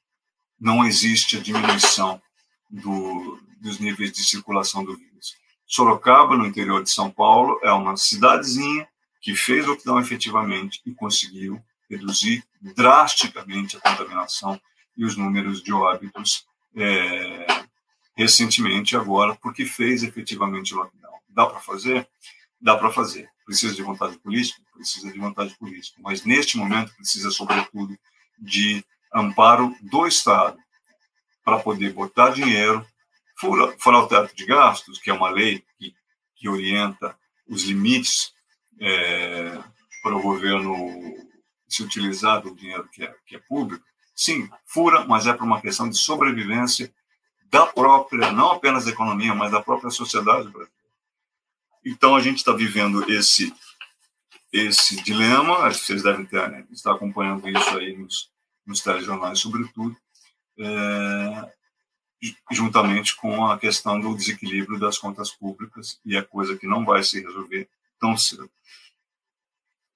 [0.59, 2.21] não existe a diminuição
[2.69, 5.36] do, dos níveis de circulação do vírus.
[5.66, 8.86] Sorocaba, no interior de São Paulo, é uma cidadezinha
[9.22, 14.59] que fez lockdown efetivamente e conseguiu reduzir drasticamente a contaminação
[14.97, 16.45] e os números de óbitos
[16.76, 17.64] é,
[18.18, 21.18] recentemente agora, porque fez efetivamente o lockdown.
[21.30, 22.07] Dá para fazer?
[22.59, 23.30] Dá para fazer.
[23.45, 24.61] Precisa de vontade política?
[24.74, 25.99] Precisa de vontade política.
[26.03, 27.97] Mas, neste momento, precisa, sobretudo,
[28.38, 28.84] de
[29.14, 30.57] amparo do Estado
[31.43, 32.86] para poder botar dinheiro,
[33.43, 35.93] fora, fora o teto de gastos, que é uma lei que,
[36.35, 37.17] que orienta
[37.47, 38.33] os limites
[38.79, 39.59] é,
[40.01, 40.75] para o governo
[41.67, 43.83] se utilizar do dinheiro que é, que é público,
[44.15, 46.93] sim, fura, mas é para uma questão de sobrevivência
[47.45, 50.71] da própria, não apenas da economia, mas da própria sociedade brasileira.
[51.85, 53.53] Então, a gente está vivendo esse
[54.51, 58.29] esse dilema, vocês devem ter, né, estar acompanhando isso aí nos,
[58.63, 59.97] nos telejornais, sobretudo,
[60.59, 61.53] é,
[62.51, 67.03] juntamente com a questão do desequilíbrio das contas públicas, e é coisa que não vai
[67.03, 67.67] se resolver
[67.99, 68.49] tão cedo.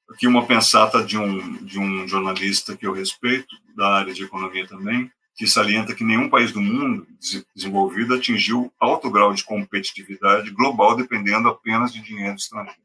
[0.10, 4.66] Aqui uma pensata de um, de um jornalista que eu respeito, da área de economia
[4.66, 7.08] também, que salienta que nenhum país do mundo
[7.56, 12.80] desenvolvido atingiu alto grau de competitividade global dependendo apenas de dinheiro estrangeiro,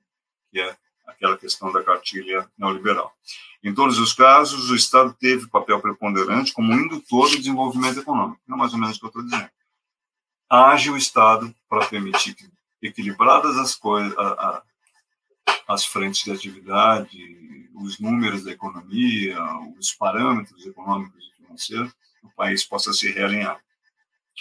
[0.51, 0.76] que é
[1.22, 3.14] aquela questão da cartilha neoliberal.
[3.62, 8.40] Em todos os casos, o Estado teve papel preponderante como indutor do desenvolvimento econômico.
[8.48, 9.48] É mais ou menos o que eu estou dizendo.
[10.50, 12.50] Age o Estado para permitir que,
[12.82, 14.62] equilibradas as coisas, a, a,
[15.68, 19.38] as frentes de atividade, os números da economia,
[19.78, 21.92] os parâmetros econômicos e financeiros,
[22.24, 23.58] o país possa se realinhar.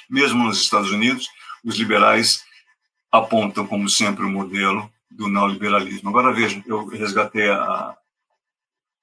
[0.09, 1.29] Mesmo nos Estados Unidos,
[1.63, 2.43] os liberais
[3.11, 6.09] apontam como sempre o modelo do neoliberalismo.
[6.09, 7.95] Agora veja, eu resgatei a,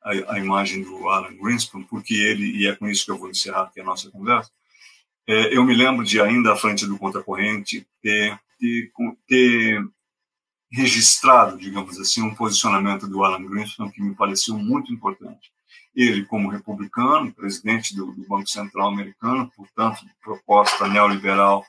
[0.02, 3.30] a, a, imagem do Alan Greenspan, porque ele, e é com isso que eu vou
[3.30, 4.50] encerrar aqui a nossa conversa,
[5.26, 8.90] é, eu me lembro de ainda à frente do Contracorrente ter, ter,
[9.26, 9.84] ter
[10.72, 15.52] registrado, digamos assim, um posicionamento do Alan Greenspan que me pareceu muito importante.
[15.94, 21.64] Ele, como republicano, presidente do, do Banco Central americano, portanto, proposta neoliberal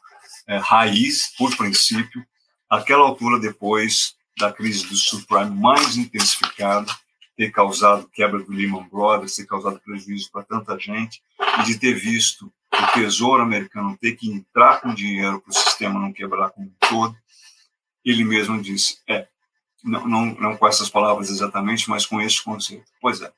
[0.48, 2.26] é, raiz, por princípio,
[2.70, 6.92] aquela altura depois da crise do subprime mais intensificada,
[7.36, 11.22] ter causado quebra do Lehman Brothers, ter causado prejuízo para tanta gente,
[11.60, 16.00] e de ter visto o Tesouro americano ter que entrar com dinheiro para o sistema
[16.00, 17.16] não quebrar como um todo,
[18.04, 19.28] ele mesmo disse, é,
[19.84, 22.86] não, não, não com essas palavras exatamente, mas com esse conceito.
[23.02, 23.32] Pois é,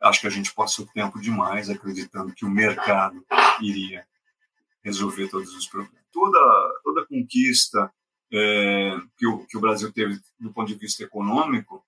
[0.00, 3.24] acho que a gente passou tempo demais acreditando que o mercado
[3.60, 4.04] iria
[4.82, 6.00] resolver todos os problemas.
[6.12, 6.38] Toda,
[6.82, 7.92] toda conquista
[8.32, 11.84] é, que, o, que o Brasil teve do ponto de vista econômico,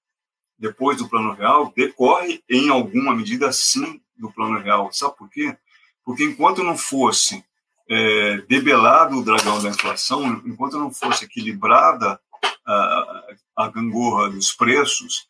[0.59, 4.93] depois do Plano Real, decorre em alguma medida, sim, do Plano Real.
[4.93, 5.57] Sabe por quê?
[6.05, 7.45] Porque enquanto não fosse
[7.89, 12.21] é, debelado o dragão da inflação, enquanto não fosse equilibrada
[12.67, 13.25] a,
[13.57, 15.27] a gangorra dos preços,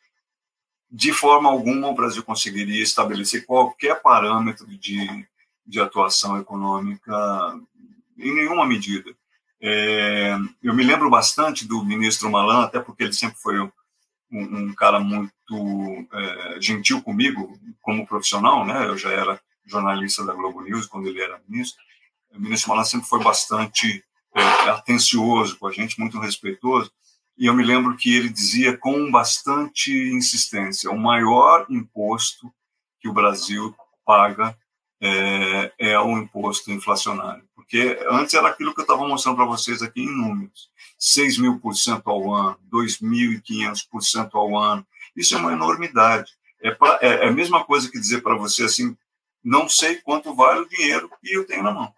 [0.91, 5.27] de forma alguma o Brasil conseguiria estabelecer qualquer parâmetro de,
[5.67, 7.59] de atuação econômica
[8.19, 9.15] em nenhuma medida.
[9.65, 13.71] É, eu me lembro bastante do ministro Malan, até porque ele sempre foi um,
[14.33, 18.89] um cara muito é, gentil comigo como profissional, né?
[18.89, 21.81] Eu já era jornalista da Globo News quando ele era ministro.
[22.35, 24.05] O ministro Malan sempre foi bastante
[24.35, 26.91] é, atencioso com a gente, muito respeitoso.
[27.39, 32.53] E eu me lembro que ele dizia com bastante insistência: o maior imposto
[33.01, 34.57] que o Brasil paga
[35.03, 37.43] é, é o imposto inflacionário.
[37.57, 41.59] Porque antes era aquilo que eu estava mostrando para vocês aqui em números: 6 mil
[41.59, 44.87] por cento ao ano, 2.500 por cento ao ano.
[45.17, 46.33] Isso é uma enormidade.
[46.61, 48.97] É, pra, é, é a mesma coisa que dizer para você assim:
[49.43, 51.93] não sei quanto vale o dinheiro que eu tenho na mão.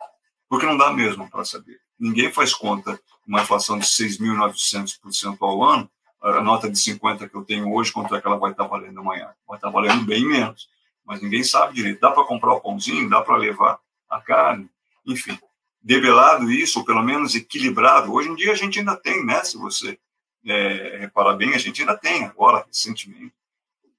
[0.48, 1.78] Porque não dá mesmo para saber.
[1.98, 5.90] Ninguém faz conta uma inflação de 6.900% ao ano,
[6.20, 9.00] a nota de 50 que eu tenho hoje, quanto é que ela vai estar valendo
[9.00, 9.30] amanhã?
[9.46, 10.68] Vai estar valendo bem menos,
[11.04, 12.00] mas ninguém sabe direito.
[12.00, 13.78] Dá para comprar o pãozinho, dá para levar
[14.08, 14.68] a carne,
[15.06, 15.38] enfim.
[15.82, 19.44] Debelado isso, ou pelo menos equilibrado, hoje em dia a gente ainda tem, né?
[19.44, 19.98] Se você
[20.46, 23.34] é, reparar bem, a gente ainda tem, agora, recentemente,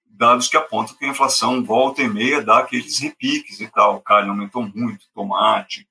[0.07, 4.01] dados que apontam que a inflação volta e meia dá aqueles repiques e tal.
[4.01, 5.87] Carne aumentou muito, tomate,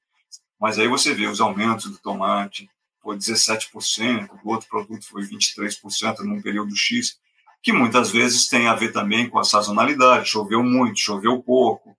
[0.59, 2.71] mas aí você vê os aumentos do tomate,
[3.03, 7.19] foi 17%, o outro produto foi 23% num período X,
[7.65, 11.97] que muitas vezes tem a ver também com a sazonalidade, choveu muito, choveu pouco,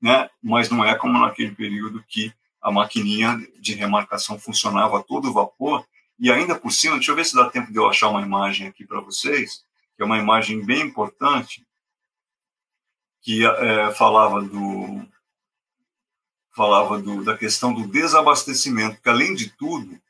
[0.00, 0.30] né?
[0.40, 2.32] mas não é como naquele período que
[2.62, 5.84] a maquininha de remarcação funcionava a todo vapor,
[6.16, 8.68] e ainda por cima, deixa eu ver se dá tempo de eu achar uma imagem
[8.68, 9.64] aqui para vocês,
[9.96, 11.66] que é uma imagem bem importante,
[13.20, 15.04] que é, falava do
[16.54, 20.00] falava do, da questão do desabastecimento, que além de tudo,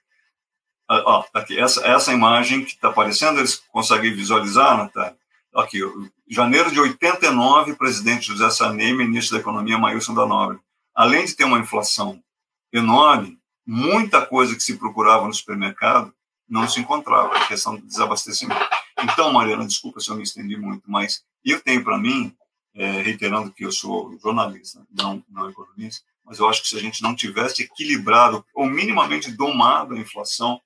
[0.88, 5.16] ó, tá aqui, essa, essa imagem que está aparecendo, eles conseguem visualizar, Natália?
[5.54, 5.80] Aqui,
[6.28, 10.58] janeiro de 89, presidente José Sarney, ministro da Economia, Maílson da Nobre.
[10.94, 12.20] Além de ter uma inflação
[12.72, 16.12] enorme, muita coisa que se procurava no supermercado
[16.48, 18.60] não se encontrava, a questão do desabastecimento.
[19.02, 22.34] Então, Mariana, desculpa se eu me estendi muito, mas eu tenho para mim,
[22.74, 26.80] é, reiterando que eu sou jornalista, não, não economista, mas eu acho que se a
[26.80, 30.60] gente não tivesse equilibrado ou minimamente domado a inflação,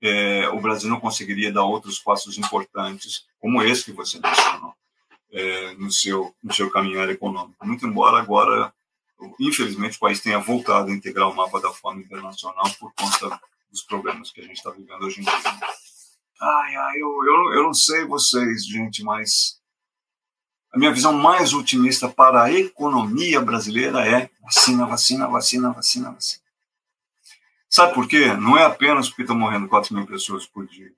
[0.00, 4.74] é, o Brasil não conseguiria dar outros passos importantes, como esse que você mencionou,
[5.30, 7.66] é, no, seu, no seu caminhar econômico.
[7.66, 8.72] Muito embora agora,
[9.40, 13.40] infelizmente, o país tenha voltado a integrar o mapa da fome internacional por conta
[13.70, 15.32] dos problemas que a gente está vivendo hoje em dia.
[16.40, 19.58] Ai, ai, eu, eu, eu não sei vocês, gente, mas
[20.72, 26.47] a minha visão mais otimista para a economia brasileira é vacina, vacina, vacina, vacina, vacina.
[27.78, 28.34] Sabe por quê?
[28.34, 30.90] Não é apenas porque estão morrendo 4 mil pessoas por dia.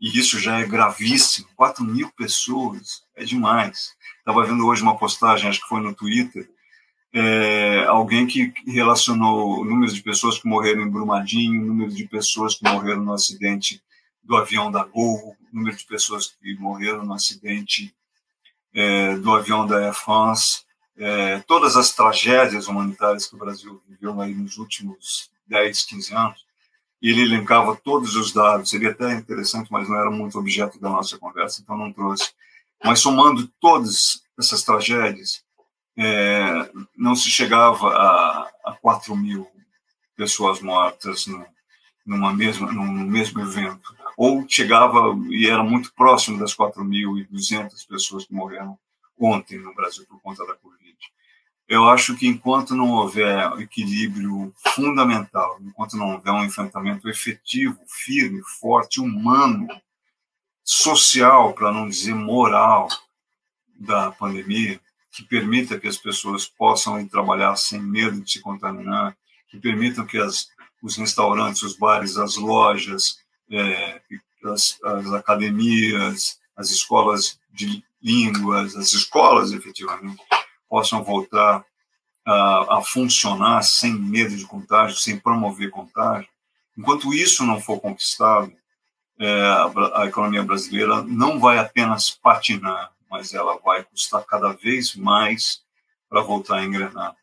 [0.00, 1.46] E isso já é gravíssimo.
[1.54, 3.94] 4 mil pessoas é demais.
[4.18, 6.50] Estava vendo hoje uma postagem, acho que foi no Twitter,
[7.12, 12.02] é, alguém que relacionou o número de pessoas que morreram em Brumadinho, o número de
[12.08, 13.80] pessoas que morreram no acidente
[14.20, 17.94] do avião da Gol, o número de pessoas que morreram no acidente
[18.74, 20.62] é, do avião da Air France,
[20.96, 26.46] é, todas as tragédias humanitárias que o Brasil viveu aí nos últimos 10, 15 anos,
[27.00, 28.70] e ele elencava todos os dados.
[28.70, 32.30] Seria até interessante, mas não era muito objeto da nossa conversa, então não trouxe.
[32.84, 35.42] Mas somando todas essas tragédias,
[35.96, 39.48] é, não se chegava a, a 4 mil
[40.16, 41.44] pessoas mortas no,
[42.06, 43.94] numa mesma, num mesmo evento.
[44.16, 48.78] Ou chegava e era muito próximo das 4.200 pessoas que morreram
[49.18, 50.78] ontem no Brasil por conta da Covid
[51.68, 58.40] eu acho que enquanto não houver equilíbrio fundamental, enquanto não houver um enfrentamento efetivo, firme,
[58.58, 59.68] forte, humano,
[60.64, 62.88] social, para não dizer moral,
[63.78, 64.80] da pandemia,
[65.12, 69.16] que permita que as pessoas possam ir trabalhar sem medo de se contaminar,
[69.48, 70.48] que permitam que as,
[70.82, 73.18] os restaurantes, os bares, as lojas
[73.50, 74.00] é,
[74.44, 80.22] as, as, academias, as escolas de línguas, as escolas efetivamente
[80.68, 81.64] possam voltar
[82.26, 86.28] a, a funcionar sem medo de contágio, sem promover contágio.
[86.76, 88.52] Enquanto isso não for conquistado,
[89.18, 94.94] é, a, a economia brasileira não vai apenas patinar, mas ela vai custar cada vez
[94.94, 95.62] mais
[96.08, 97.16] para voltar a engrenar.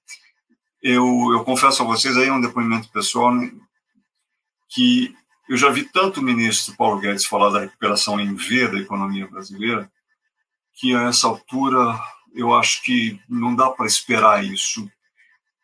[0.81, 3.51] Eu, eu confesso a vocês aí um depoimento pessoal né,
[4.69, 5.15] que
[5.47, 9.27] eu já vi tanto o ministro Paulo Guedes falar da recuperação em V da economia
[9.27, 9.89] brasileira
[10.73, 11.97] que a essa altura
[12.35, 14.89] eu acho que não dá para esperar isso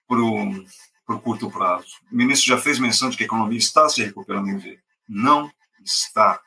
[0.07, 1.97] para o curto prazo.
[2.11, 4.79] O ministro já fez menção de que a economia está se recuperando em V.
[5.07, 5.51] Não
[5.83, 6.41] está.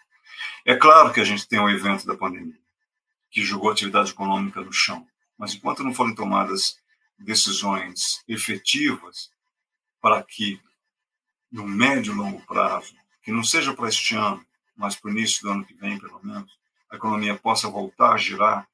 [0.65, 2.59] É claro que a gente tem o evento da pandemia,
[3.31, 5.07] que jogou a atividade econômica no chão,
[5.37, 6.79] mas enquanto não forem tomadas
[7.19, 9.31] decisões efetivas
[10.01, 10.61] para que,
[11.53, 14.45] no médio e longo prazo, que não seja para este ano,
[14.77, 16.51] mas para o início do ano que vem, pelo menos,
[16.91, 18.67] a economia possa voltar a girar,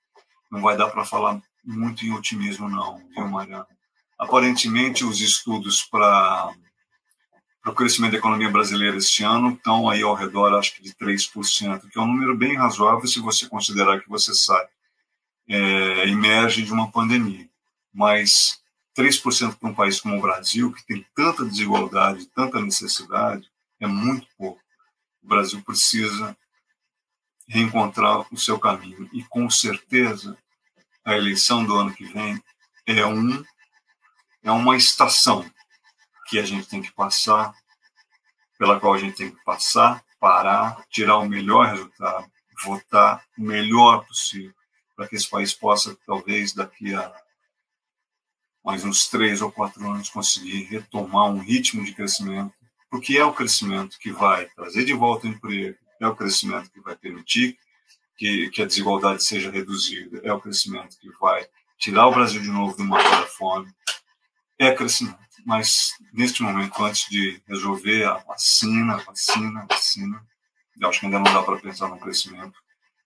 [0.51, 3.67] não vai dar para falar muito em otimismo, não, viu, Mariana?
[4.19, 6.53] Aparentemente, os estudos para
[7.67, 11.89] o crescimento da economia brasileira este ano estão aí ao redor, acho que de 3%,
[11.89, 14.67] que é um número bem razoável se você considerar que você sai,
[15.49, 17.49] é, emerge de uma pandemia.
[17.93, 18.61] Mas
[18.97, 24.27] 3% para um país como o Brasil, que tem tanta desigualdade, tanta necessidade, é muito
[24.37, 24.61] pouco.
[25.23, 26.37] O Brasil precisa
[27.51, 29.09] reencontrar o seu caminho.
[29.13, 30.39] E, com certeza,
[31.05, 32.43] a eleição do ano que vem
[32.87, 33.45] é, um,
[34.43, 35.45] é uma estação
[36.29, 37.53] que a gente tem que passar,
[38.57, 42.31] pela qual a gente tem que passar, parar, tirar o melhor resultado,
[42.63, 44.55] votar o melhor possível,
[44.95, 47.13] para que esse país possa, talvez, daqui a
[48.63, 52.55] mais uns três ou quatro anos, conseguir retomar um ritmo de crescimento
[52.91, 56.81] porque é o crescimento que vai trazer de volta o emprego, é o crescimento que
[56.81, 57.59] vai permitir
[58.17, 61.47] que, que a desigualdade seja reduzida, é o crescimento que vai
[61.79, 63.73] tirar o Brasil de novo do mapa da fome,
[64.59, 65.19] é crescimento.
[65.47, 70.23] Mas, neste momento, antes de resolver a vacina, vacina, vacina,
[70.79, 72.59] eu acho que ainda não dá para pensar num crescimento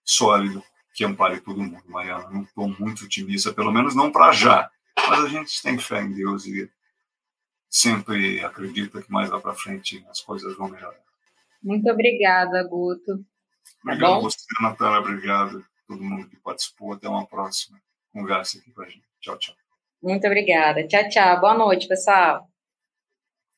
[0.03, 2.29] sólido que ampare todo mundo, Mariana.
[2.29, 4.69] Não estou muito otimista, pelo menos não para já.
[5.07, 6.69] Mas a gente tem fé em Deus e
[7.69, 11.04] sempre acredita que mais lá para frente as coisas vão melhorar.
[11.65, 13.17] Muito obrigada, Guto.
[13.17, 14.99] Tá obrigado a você, Natália.
[14.99, 16.93] Obrigado a todo mundo que participou.
[16.93, 17.81] Até uma próxima
[18.13, 19.03] conversa aqui com a gente.
[19.19, 19.55] Tchau, tchau.
[19.99, 20.87] Muito obrigada.
[20.87, 21.41] Tchau, tchau.
[21.41, 22.47] Boa noite, pessoal.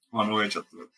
[0.10, 0.97] Boa noite a todos.